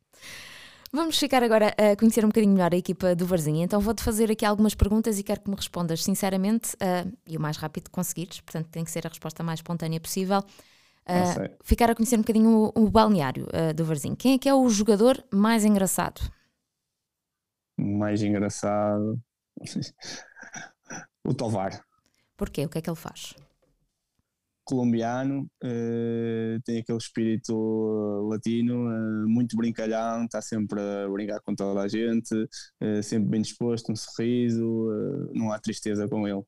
Vamos 0.92 1.18
ficar 1.18 1.42
agora 1.44 1.74
a 1.78 1.96
conhecer 1.96 2.26
um 2.26 2.30
bocadinho 2.30 2.54
melhor 2.54 2.74
a 2.74 2.78
equipa 2.78 3.16
do 3.16 3.26
Varzinho. 3.26 3.64
Então 3.64 3.80
vou-te 3.80 4.04
fazer 4.04 4.30
aqui 4.32 4.44
algumas 4.44 4.74
perguntas 4.74 5.20
e 5.20 5.24
quero 5.24 5.40
que 5.40 5.50
me 5.50 5.56
respondas 5.56 6.04
sinceramente 6.04 6.74
uh, 6.76 7.10
e 7.26 7.38
o 7.38 7.40
mais 7.40 7.56
rápido 7.58 7.86
que 7.86 7.92
conseguires, 7.92 8.42
portanto 8.42 8.68
tem 8.70 8.84
que 8.84 8.92
ser 8.92 9.06
a 9.06 9.10
resposta 9.10 9.42
mais 9.44 9.60
espontânea 9.60 10.02
possível. 10.02 10.40
Uh, 11.08 11.50
ficar 11.64 11.90
a 11.90 11.96
conhecer 11.96 12.16
um 12.16 12.22
bocadinho 12.22 12.72
o, 12.76 12.84
o 12.84 12.90
balneário 12.90 13.46
uh, 13.46 13.74
do 13.74 13.86
Varzinho. 13.86 14.16
Quem 14.16 14.34
é 14.34 14.38
que 14.38 14.50
é 14.50 14.54
o 14.54 14.68
jogador 14.68 15.24
mais 15.32 15.64
engraçado? 15.64 16.22
Mais 17.78 18.22
engraçado. 18.22 19.18
o 21.24 21.34
Tovar. 21.34 21.84
Porquê? 22.38 22.66
O 22.66 22.70
que 22.70 22.78
é 22.78 22.82
que 22.82 22.90
ele 22.90 22.96
faz? 22.96 23.36
colombiano, 24.72 25.50
uh, 25.64 26.62
tem 26.64 26.80
aquele 26.80 26.98
espírito 26.98 27.54
uh, 27.54 28.30
latino, 28.30 28.88
uh, 28.88 29.28
muito 29.28 29.58
brincalhão, 29.58 30.24
está 30.24 30.42
sempre 30.42 30.80
a 30.80 31.10
brincar 31.10 31.42
com 31.42 31.54
toda 31.54 31.82
a 31.82 31.88
gente, 31.90 32.30
sempre 33.04 33.30
bem 33.30 33.42
disposto, 33.42 33.92
um 33.92 33.96
sorriso, 33.96 34.88
não 35.34 35.52
há 35.52 35.60
tristeza 35.60 36.08
com 36.08 36.26
ele. 36.26 36.42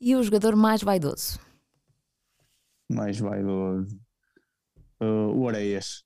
E 0.00 0.16
o 0.16 0.22
jogador 0.22 0.56
mais 0.56 0.82
vaidoso? 0.82 1.38
Mais 2.90 3.18
vaidoso. 3.18 3.86
o 5.00 5.48
Areias. 5.48 6.02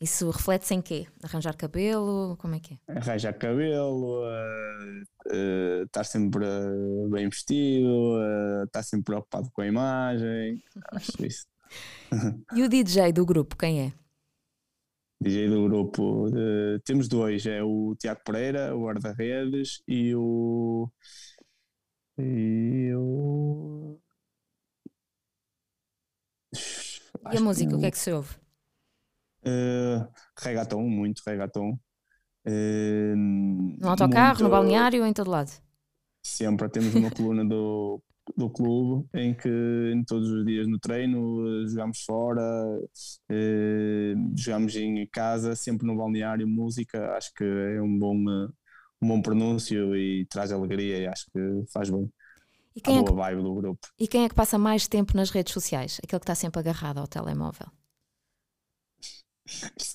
Isso 0.00 0.30
reflete-se 0.30 0.74
em 0.74 0.80
quê? 0.80 1.08
Arranjar 1.24 1.56
cabelo? 1.56 2.36
Como 2.36 2.54
é 2.54 2.60
que 2.60 2.74
é? 2.74 2.98
Arranjar 2.98 3.32
cabelo, 3.36 4.22
uh, 4.22 5.02
uh, 5.26 5.82
estar 5.84 6.04
sempre 6.04 6.44
uh, 6.44 7.08
bem 7.10 7.28
vestido, 7.28 8.16
estar 8.64 8.84
sempre 8.84 9.06
preocupado 9.06 9.50
com 9.50 9.60
a 9.60 9.66
imagem. 9.66 10.62
Acho 10.92 11.26
isso. 11.26 11.46
e 12.54 12.62
o 12.62 12.68
DJ 12.68 13.12
do 13.12 13.26
grupo, 13.26 13.56
quem 13.56 13.86
é? 13.86 13.92
DJ 15.20 15.48
do 15.48 15.64
grupo, 15.64 16.30
temos 16.84 17.08
dois: 17.08 17.44
é 17.44 17.60
o 17.60 17.96
Tiago 17.98 18.20
Pereira, 18.24 18.76
o 18.76 18.84
guarda-redes, 18.84 19.82
e 19.88 20.14
o. 20.14 20.88
E 22.16 22.92
o. 22.94 23.98
E 27.32 27.36
a 27.36 27.40
música, 27.40 27.76
o 27.76 27.80
que 27.80 27.86
é 27.86 27.90
que 27.90 27.98
se 27.98 28.12
ouve? 28.12 28.36
Uh, 29.48 30.06
reggaeton, 30.38 30.82
muito 30.82 31.22
reggaeton. 31.26 31.78
Uh, 32.46 33.16
no 33.16 33.88
autocarro, 33.88 34.40
muito, 34.40 34.44
no 34.44 34.50
balneário, 34.50 35.06
em 35.06 35.12
todo 35.12 35.30
lado? 35.30 35.50
Sempre. 36.22 36.68
Temos 36.68 36.94
uma 36.94 37.10
coluna 37.10 37.44
do, 37.44 38.02
do 38.36 38.50
clube 38.50 39.08
em 39.14 39.34
que 39.34 39.48
em 39.94 40.04
todos 40.04 40.30
os 40.30 40.44
dias 40.44 40.66
no 40.66 40.78
treino 40.78 41.66
jogamos 41.68 42.02
fora, 42.04 42.42
uh, 42.42 44.36
jogamos 44.36 44.76
em 44.76 45.06
casa, 45.06 45.54
sempre 45.56 45.86
no 45.86 45.96
balneário, 45.96 46.46
música. 46.46 47.12
Acho 47.16 47.32
que 47.34 47.44
é 47.44 47.80
um 47.82 47.98
bom, 47.98 48.16
um 49.00 49.08
bom 49.08 49.22
pronúncio 49.22 49.96
e 49.96 50.26
traz 50.26 50.52
alegria 50.52 50.98
e 50.98 51.06
acho 51.06 51.26
que 51.32 51.72
faz 51.72 51.90
bem. 51.90 52.10
E 52.78 52.80
quem, 52.80 52.98
é 52.98 53.02
que, 53.02 53.12
vibe 53.12 53.42
do 53.42 53.54
grupo. 53.54 53.88
e 53.98 54.06
quem 54.06 54.24
é 54.24 54.28
que 54.28 54.36
passa 54.36 54.56
mais 54.56 54.86
tempo 54.86 55.16
nas 55.16 55.30
redes 55.30 55.52
sociais? 55.52 56.00
Aquele 56.00 56.20
que 56.20 56.24
está 56.24 56.34
sempre 56.36 56.60
agarrado 56.60 56.98
ao 56.98 57.08
telemóvel? 57.08 57.66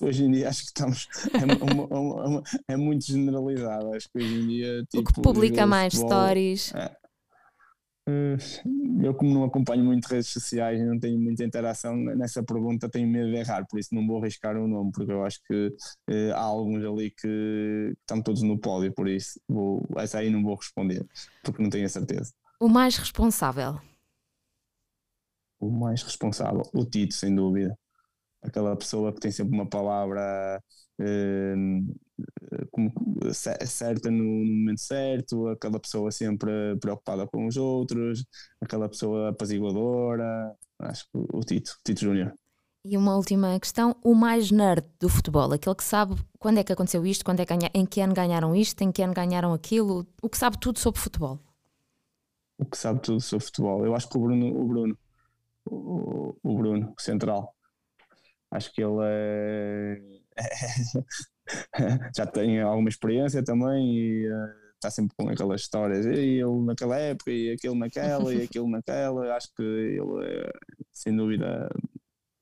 Hoje 0.02 0.24
em 0.24 0.30
dia 0.30 0.48
acho 0.48 0.60
que 0.60 0.66
estamos. 0.66 1.08
É, 1.32 1.44
uma, 1.44 1.86
uma, 1.86 2.26
uma, 2.26 2.42
é 2.68 2.76
muito 2.76 3.04
generalizado. 3.04 3.94
Acho 3.94 4.08
que 4.10 4.18
hoje 4.18 4.34
em 4.34 4.46
dia. 4.48 4.84
Tipo, 4.90 4.98
o 4.98 5.04
que 5.04 5.12
tipo, 5.12 5.22
publica 5.22 5.66
mais 5.66 5.94
futebol, 5.94 6.10
stories. 6.10 6.74
É, 6.74 6.96
eh, 8.06 8.36
eu, 9.02 9.14
como 9.14 9.32
não 9.32 9.44
acompanho 9.44 9.82
muito 9.84 10.06
redes 10.06 10.28
sociais 10.28 10.78
e 10.80 10.84
não 10.84 10.98
tenho 10.98 11.18
muita 11.18 11.42
interação 11.42 11.96
nessa 11.96 12.42
pergunta, 12.42 12.88
tenho 12.88 13.08
medo 13.08 13.30
de 13.30 13.36
errar, 13.36 13.66
por 13.66 13.78
isso 13.78 13.94
não 13.94 14.06
vou 14.06 14.20
arriscar 14.20 14.56
o 14.56 14.68
nome, 14.68 14.92
porque 14.92 15.12
eu 15.12 15.24
acho 15.24 15.40
que 15.46 15.68
uh, 16.10 16.32
há 16.34 16.40
alguns 16.40 16.84
ali 16.84 17.10
que 17.10 17.94
estão 18.00 18.22
todos 18.22 18.42
no 18.42 18.58
pódio, 18.58 18.92
por 18.92 19.08
isso 19.08 19.40
vou, 19.48 19.82
essa 19.96 20.18
aí 20.18 20.30
não 20.30 20.42
vou 20.42 20.54
responder, 20.54 21.06
porque 21.42 21.62
não 21.62 21.70
tenho 21.70 21.86
a 21.86 21.88
certeza. 21.88 22.32
O 22.60 22.68
mais 22.68 22.96
responsável? 22.96 23.80
O 25.58 25.70
mais 25.70 26.02
responsável, 26.02 26.62
o 26.74 26.84
Tito, 26.84 27.14
sem 27.14 27.34
dúvida 27.34 27.76
aquela 28.44 28.76
pessoa 28.76 29.12
que 29.12 29.20
tem 29.20 29.30
sempre 29.32 29.54
uma 29.54 29.68
palavra 29.68 30.62
eh, 31.00 31.54
como, 32.70 32.92
certa 33.32 34.10
no, 34.10 34.22
momento 34.24 34.80
certo, 34.80 35.48
aquela 35.48 35.80
pessoa 35.80 36.10
sempre 36.10 36.76
preocupada 36.78 37.26
com 37.26 37.46
os 37.46 37.56
outros, 37.56 38.24
aquela 38.60 38.88
pessoa 38.88 39.30
apaziguadora. 39.30 40.54
Acho 40.78 41.04
que 41.04 41.10
o 41.14 41.40
Tito, 41.40 41.76
Tito 41.84 42.00
Júnior. 42.00 42.34
E 42.84 42.96
uma 42.96 43.16
última 43.16 43.58
questão: 43.58 43.96
o 44.02 44.14
mais 44.14 44.50
nerd 44.50 44.86
do 45.00 45.08
futebol, 45.08 45.52
aquele 45.52 45.74
que 45.74 45.84
sabe 45.84 46.16
quando 46.38 46.58
é 46.58 46.64
que 46.64 46.72
aconteceu 46.72 47.04
isto, 47.06 47.24
quando 47.24 47.40
é 47.40 47.46
que 47.46 47.56
ganha, 47.56 47.70
em 47.74 47.86
que 47.86 48.00
ano 48.00 48.14
ganharam 48.14 48.54
isto, 48.54 48.82
em 48.82 48.92
que 48.92 49.02
ano 49.02 49.14
ganharam 49.14 49.52
aquilo, 49.54 50.06
o 50.22 50.28
que 50.28 50.36
sabe 50.38 50.58
tudo 50.58 50.78
sobre 50.78 51.00
futebol. 51.00 51.40
O 52.58 52.64
que 52.64 52.76
sabe 52.76 53.00
tudo 53.00 53.20
sobre 53.20 53.46
futebol. 53.46 53.84
Eu 53.84 53.94
acho 53.94 54.08
que 54.08 54.16
o 54.16 54.20
Bruno, 54.20 54.46
o 54.60 54.68
Bruno, 54.68 54.98
o, 55.64 56.36
o 56.42 56.56
Bruno, 56.56 56.94
o 56.96 57.02
central. 57.02 57.53
Acho 58.54 58.72
que 58.72 58.82
ele 58.82 59.00
é... 59.02 60.00
já 62.16 62.24
tem 62.26 62.60
alguma 62.60 62.88
experiência 62.88 63.42
também 63.42 63.96
e 63.96 64.28
está 64.74 64.90
sempre 64.90 65.16
com 65.16 65.28
aquelas 65.28 65.62
histórias. 65.62 66.06
E 66.06 66.10
ele 66.10 66.64
naquela 66.64 66.96
época, 66.96 67.32
e 67.32 67.50
aquilo 67.50 67.74
naquela, 67.74 68.32
e 68.32 68.42
aquilo 68.42 68.68
naquela. 68.68 69.34
Acho 69.34 69.48
que 69.56 69.62
ele 69.62 70.24
é, 70.24 70.52
sem 70.92 71.16
dúvida, 71.16 71.68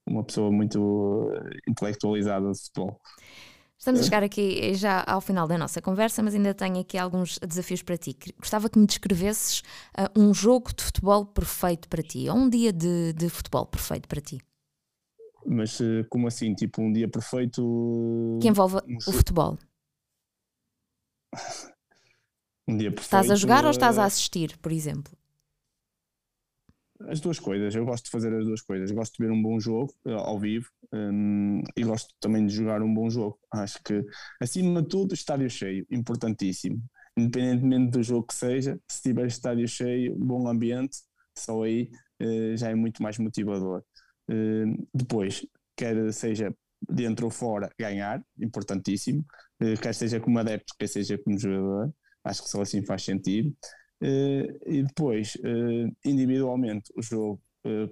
uma 0.07 0.23
pessoa 0.23 0.53
muito 0.53 1.33
intelectualizada 1.67 2.53
de 2.53 2.59
futebol. 2.59 3.01
Estamos 3.79 4.03
a 4.03 4.05
chegar 4.05 4.23
aqui 4.23 4.75
já 4.75 5.03
ao 5.09 5.21
final 5.21 5.49
da 5.49 5.59
nossa 5.59 5.83
conversa, 5.83 6.23
mas 6.23 6.35
ainda 6.35 6.55
tenho 6.55 6.79
aqui 6.79 6.97
alguns 6.97 7.39
desafios 7.39 7.83
para 7.83 7.97
ti. 7.97 8.17
Gostava 8.39 8.69
que 8.69 8.79
me 8.79 8.87
descrevesses 8.87 9.61
uh, 9.99 10.21
um 10.21 10.33
jogo 10.33 10.73
de 10.73 10.85
futebol 10.85 11.27
perfeito 11.27 11.89
para 11.89 12.03
ti, 12.03 12.29
ou 12.29 12.37
um 12.37 12.49
dia 12.49 12.73
de, 12.73 13.13
de 13.13 13.29
futebol 13.29 13.67
perfeito 13.67 14.07
para 14.07 14.21
ti. 14.21 14.39
Mas 15.47 15.79
como 16.09 16.27
assim? 16.27 16.55
Tipo, 16.55 16.83
um 16.83 16.93
dia 16.93 17.09
perfeito. 17.09 18.39
Que 18.41 18.49
envolve 18.49 18.77
um 18.87 18.97
o 18.97 19.13
futebol. 19.13 19.59
um 22.69 22.77
dia 22.77 22.91
perfeito. 22.91 23.05
Estás 23.05 23.31
a 23.31 23.35
jogar 23.35 23.65
ou 23.65 23.71
estás 23.71 23.99
a 23.99 24.05
assistir, 24.05 24.57
por 24.59 24.73
exemplo? 24.73 25.13
As 27.09 27.21
duas 27.21 27.39
coisas, 27.39 27.75
eu 27.75 27.85
gosto 27.85 28.05
de 28.05 28.11
fazer 28.11 28.33
as 28.35 28.45
duas 28.45 28.63
coisas. 28.63 28.91
gosto 28.91 29.17
de 29.17 29.25
ver 29.25 29.33
um 29.33 29.43
bom 29.43 29.59
jogo 29.59 29.93
uh, 30.07 30.13
ao 30.13 30.39
vivo 30.39 30.69
um, 30.93 31.63
e 31.77 31.83
gosto 31.83 32.15
também 32.21 32.47
de 32.47 32.55
jogar 32.55 32.83
um 32.83 32.93
bom 32.93 33.11
jogo. 33.11 33.39
Acho 33.53 33.83
que, 33.85 34.05
acima 34.41 34.83
de 34.83 34.89
tudo, 34.89 35.15
estádio 35.15 35.51
cheio, 35.51 35.87
importantíssimo. 35.91 36.83
Independentemente 37.17 37.91
do 37.91 38.03
jogo 38.03 38.27
que 38.27 38.35
seja, 38.35 38.79
se 38.89 39.03
tiver 39.03 39.27
estádio 39.27 39.67
cheio, 39.67 40.17
bom 40.17 40.49
ambiente, 40.49 40.99
só 41.37 41.63
aí 41.63 41.91
uh, 42.23 42.57
já 42.57 42.71
é 42.71 42.75
muito 42.75 43.03
mais 43.03 43.19
motivador. 43.19 43.83
Uh, 44.33 44.89
depois, 44.95 45.47
quer 45.77 46.13
seja 46.13 46.55
dentro 46.89 47.27
ou 47.27 47.31
fora, 47.31 47.71
ganhar, 47.79 48.25
importantíssimo. 48.41 49.25
Uh, 49.61 49.79
quer 49.81 49.95
seja 49.95 50.19
como 50.21 50.39
adepto, 50.39 50.75
quer 50.79 50.89
seja 50.89 51.19
como 51.19 51.39
jogador, 51.39 51.93
acho 52.25 52.43
que 52.43 52.49
só 52.49 52.63
assim 52.63 52.85
faz 52.85 53.03
sentido. 53.03 53.55
Uh, 54.03 54.59
e 54.67 54.83
depois, 54.83 55.37
individualmente, 56.05 56.93
o 56.97 57.03
jogo 57.03 57.41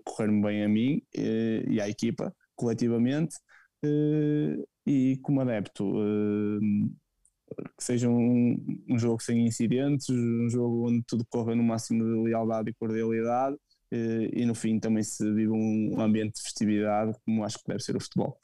correr-me 0.04 0.42
bem 0.42 0.64
a 0.64 0.68
mim 0.68 1.00
e 1.14 1.80
à 1.80 1.88
equipa, 1.88 2.34
coletivamente, 2.56 3.36
e 4.84 5.16
como 5.22 5.40
adepto, 5.40 5.84
que 7.76 7.84
seja 7.84 8.08
um, 8.08 8.56
um, 8.88 8.98
jogo 8.98 9.22
sem 9.22 9.46
incidentes, 9.46 10.08
um 10.08 10.48
jogo 10.48 10.88
onde 10.88 11.04
tudo 11.06 11.24
corra 11.28 11.54
no 11.54 11.62
máximo 11.62 12.04
de 12.04 12.30
lealdade 12.30 12.70
e 12.70 12.74
cordialidade, 12.74 13.56
e 13.90 14.44
no 14.46 14.54
fim 14.54 14.78
também 14.78 15.02
se 15.02 15.24
vive 15.32 15.50
um 15.50 16.00
ambiente 16.00 16.36
de 16.36 16.42
festividade, 16.42 17.16
como 17.24 17.44
acho 17.44 17.58
que 17.58 17.68
deve 17.68 17.80
ser 17.80 17.96
o 17.96 18.00
futebol. 18.00 18.38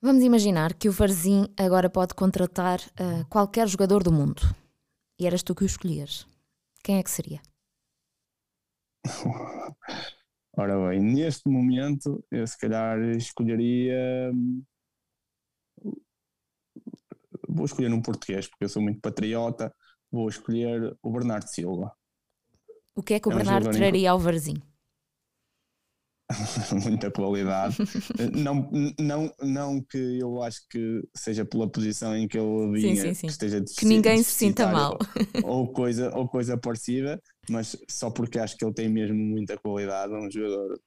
Vamos 0.00 0.24
imaginar 0.24 0.74
que 0.74 0.88
o 0.88 0.92
Varzim 0.92 1.46
agora 1.56 1.88
pode 1.88 2.14
contratar 2.14 2.80
qualquer 3.28 3.68
jogador 3.68 4.02
do 4.02 4.12
mundo 4.12 4.42
e 5.18 5.26
eras 5.26 5.44
tu 5.44 5.54
que 5.54 5.62
o 5.62 5.66
escolhias, 5.66 6.26
quem 6.82 6.98
é 6.98 7.02
que 7.02 7.10
seria? 7.10 7.40
Ora 10.56 10.88
bem, 10.88 11.00
neste 11.00 11.48
momento 11.48 12.22
eu 12.30 12.46
se 12.46 12.58
calhar 12.58 13.00
escolheria. 13.16 14.30
Vou 17.48 17.64
escolher 17.64 17.92
um 17.92 18.02
português, 18.02 18.48
porque 18.48 18.64
eu 18.64 18.68
sou 18.68 18.82
muito 18.82 19.00
patriota. 19.00 19.74
Vou 20.10 20.28
escolher 20.28 20.96
o 21.02 21.10
Bernardo 21.10 21.48
Silva. 21.48 21.96
O 22.94 23.02
que 23.02 23.14
é 23.14 23.20
que 23.20 23.28
o 23.28 23.32
é 23.32 23.36
Bernardo 23.36 23.70
traria 23.70 24.10
ao 24.10 24.18
Varzim? 24.18 24.60
muita 26.84 27.10
qualidade. 27.10 27.76
não, 28.34 28.70
não, 28.98 29.34
não 29.40 29.80
que 29.82 30.18
eu 30.18 30.42
acho 30.42 30.60
que 30.68 31.02
seja 31.14 31.44
pela 31.44 31.68
posição 31.68 32.16
em 32.16 32.26
que 32.26 32.38
ele 32.38 32.72
vinha, 32.72 32.96
sim, 32.96 33.08
sim, 33.08 33.14
sim. 33.14 33.26
que 33.26 33.32
esteja 33.32 33.62
Que 33.78 33.84
ninguém 33.84 34.22
se 34.22 34.30
sinta 34.30 34.66
mal. 34.66 34.98
Ou, 35.42 35.50
ou, 35.62 35.72
coisa, 35.72 36.14
ou 36.16 36.28
coisa 36.28 36.56
parecida, 36.56 37.20
mas 37.50 37.76
só 37.88 38.10
porque 38.10 38.38
acho 38.38 38.56
que 38.56 38.64
ele 38.64 38.74
tem 38.74 38.88
mesmo 38.88 39.16
muita 39.16 39.56
qualidade, 39.58 40.12
um 40.12 40.30
jogador 40.30 40.80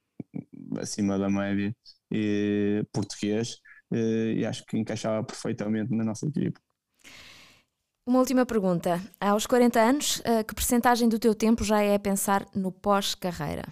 acima 0.78 1.18
da 1.18 1.28
média 1.28 1.74
e 2.10 2.84
português, 2.92 3.56
e 3.92 4.44
acho 4.44 4.64
que 4.66 4.78
encaixava 4.78 5.24
perfeitamente 5.24 5.94
na 5.94 6.04
nossa 6.04 6.26
equipe. 6.26 6.58
Uma 8.06 8.20
última 8.20 8.46
pergunta. 8.46 9.02
Aos 9.20 9.46
40 9.46 9.80
anos, 9.80 10.22
eh, 10.24 10.44
que 10.44 10.54
percentagem 10.54 11.08
do 11.08 11.18
teu 11.18 11.34
tempo 11.34 11.64
já 11.64 11.82
é 11.82 11.96
a 11.96 11.98
pensar 11.98 12.46
no 12.54 12.70
pós-carreira? 12.70 13.64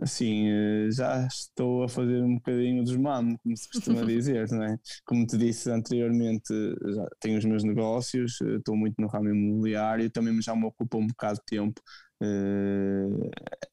assim, 0.00 0.48
eh, 0.48 0.90
já 0.90 1.26
estou 1.26 1.84
a 1.84 1.88
fazer 1.88 2.22
um 2.22 2.36
bocadinho 2.36 2.82
dos 2.82 2.96
mamos, 2.96 3.36
como 3.42 3.56
se 3.56 3.68
costuma 3.68 4.04
dizer, 4.06 4.50
não 4.50 4.64
é? 4.64 4.78
Como 5.04 5.26
te 5.26 5.36
disse 5.36 5.70
anteriormente, 5.70 6.52
já 6.94 7.06
tenho 7.20 7.38
os 7.38 7.44
meus 7.44 7.62
negócios, 7.64 8.40
eh, 8.42 8.56
estou 8.56 8.76
muito 8.76 8.94
no 8.98 9.08
ramo 9.08 9.28
imobiliário, 9.30 10.10
também 10.10 10.40
já 10.40 10.54
me 10.56 10.66
ocupa 10.66 10.96
um 10.98 11.06
bocado 11.06 11.38
de 11.38 11.44
tempo 11.44 11.80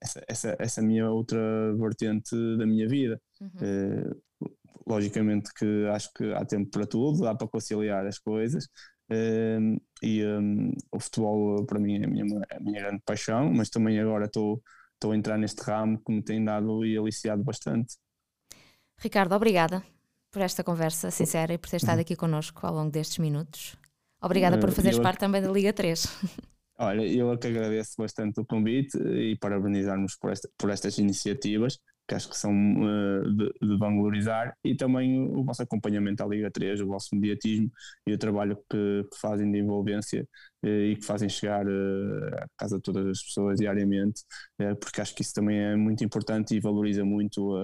essa, 0.02 0.24
essa, 0.28 0.56
essa 0.60 0.82
minha 0.82 1.10
outra 1.10 1.39
vertente 1.78 2.36
da 2.58 2.65
minha 2.65 2.88
vida. 2.88 3.22
Uhum. 3.39 3.50
Logicamente 4.89 5.52
que 5.54 5.88
acho 5.93 6.12
que 6.13 6.34
há 6.34 6.43
tempo 6.43 6.71
para 6.71 6.86
tudo, 6.86 7.21
dá 7.21 7.36
para 7.36 7.47
conciliar 7.47 8.06
as 8.06 8.17
coisas. 8.17 8.65
Uh, 9.12 9.80
e 10.04 10.23
um, 10.25 10.71
o 10.91 10.99
futebol 10.99 11.65
para 11.65 11.80
mim 11.80 12.02
é 12.02 12.06
a 12.06 12.08
minha, 12.08 12.25
é 12.49 12.58
a 12.58 12.60
minha 12.60 12.82
grande 12.82 13.02
paixão, 13.06 13.52
mas 13.52 13.69
também 13.69 13.99
agora 13.99 14.25
estou 14.25 14.62
estou 14.99 15.13
a 15.13 15.15
entrar 15.15 15.38
neste 15.38 15.62
ramo 15.63 15.97
que 16.06 16.12
me 16.12 16.21
tem 16.21 16.43
dado 16.43 16.86
e 16.86 16.97
aliciado 16.97 17.41
bastante. 17.41 17.95
Ricardo, 18.99 19.34
obrigada 19.34 19.82
por 20.30 20.41
esta 20.41 20.63
conversa 20.63 21.10
sincera 21.10 21.54
e 21.54 21.58
por 21.58 21.69
ter 21.69 21.78
estado 21.78 21.95
uhum. 21.95 22.02
aqui 22.02 22.15
connosco 22.15 22.67
ao 22.67 22.73
longo 22.73 22.91
destes 22.91 23.17
minutos. 23.17 23.78
Obrigada 24.21 24.60
por 24.60 24.69
eh, 24.69 24.71
fazeres 24.73 24.97
eu, 24.97 25.04
parte 25.04 25.19
também 25.19 25.41
da 25.41 25.49
Liga 25.49 25.71
3. 25.71 26.06
Olha, 26.78 27.06
eu 27.06 27.32
é 27.32 27.38
que 27.38 27.47
agradeço 27.47 27.93
bastante 27.97 28.39
o 28.39 28.45
convite 28.45 28.97
e 28.97 29.38
parabenizarmos 29.38 30.15
por, 30.17 30.32
esta, 30.32 30.49
por 30.58 30.69
estas 30.69 30.97
iniciativas 30.97 31.80
que 32.10 32.15
acho 32.15 32.28
que 32.28 32.36
são 32.36 32.52
uh, 32.52 33.34
de, 33.36 33.54
de, 33.62 33.78
valorizar, 33.78 34.58
e 34.65 34.76
também 34.76 35.22
o, 35.30 35.43
vosso 35.43 35.62
acompanhamento 35.62 36.24
à 36.24 36.28
Liga 36.28 36.50
3, 36.50 36.82
o 36.82 36.88
vosso 36.88 37.10
mediatismo 37.13 37.72
e 38.08 38.13
o 38.13 38.17
trabalho 38.17 38.58
que, 38.69 39.04
que 39.12 39.19
fazem 39.22 39.52
de 39.52 39.60
envolvência 39.60 40.28
uh, 40.65 40.67
e 40.67 40.95
que 40.95 41.06
fazem 41.06 41.30
chegar 41.30 41.67
uh, 41.67 42.36
à 42.36 42.48
casa 42.58 42.78
de 42.78 42.82
todas 42.82 43.06
as 43.06 43.24
pessoas 43.24 43.60
diariamente, 43.60 44.24
porque 44.80 45.02
acho 45.02 45.13
que 45.13 45.22
isso 45.22 45.34
também 45.34 45.60
é 45.60 45.76
muito 45.76 46.04
importante 46.04 46.56
e 46.56 46.60
valoriza 46.60 47.06
muito 47.06 47.56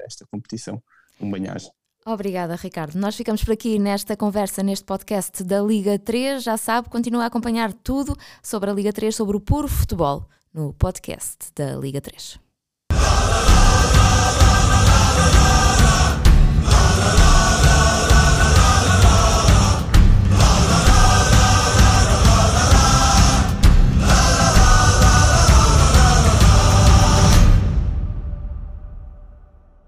esta 0.00 0.26
competição. 0.30 0.82
Um 1.20 1.30
banhagem. 1.30 1.70
Obrigada, 2.04 2.56
Ricardo. 2.56 2.96
Nós 2.96 3.14
ficamos 3.14 3.44
por 3.44 3.52
aqui 3.52 3.78
nesta 3.78 4.16
conversa, 4.16 4.62
neste 4.62 4.84
podcast 4.84 5.44
da 5.44 5.60
Liga 5.60 5.98
3. 5.98 6.42
Já 6.42 6.56
sabe, 6.56 6.88
continua 6.88 7.24
a 7.24 7.26
acompanhar 7.26 7.72
tudo 7.72 8.16
sobre 8.42 8.70
a 8.70 8.72
Liga 8.72 8.92
3, 8.92 9.14
sobre 9.14 9.36
o 9.36 9.40
puro 9.40 9.68
futebol, 9.68 10.28
no 10.52 10.72
podcast 10.74 11.52
da 11.54 11.76
Liga 11.76 12.00
3. 12.00 12.41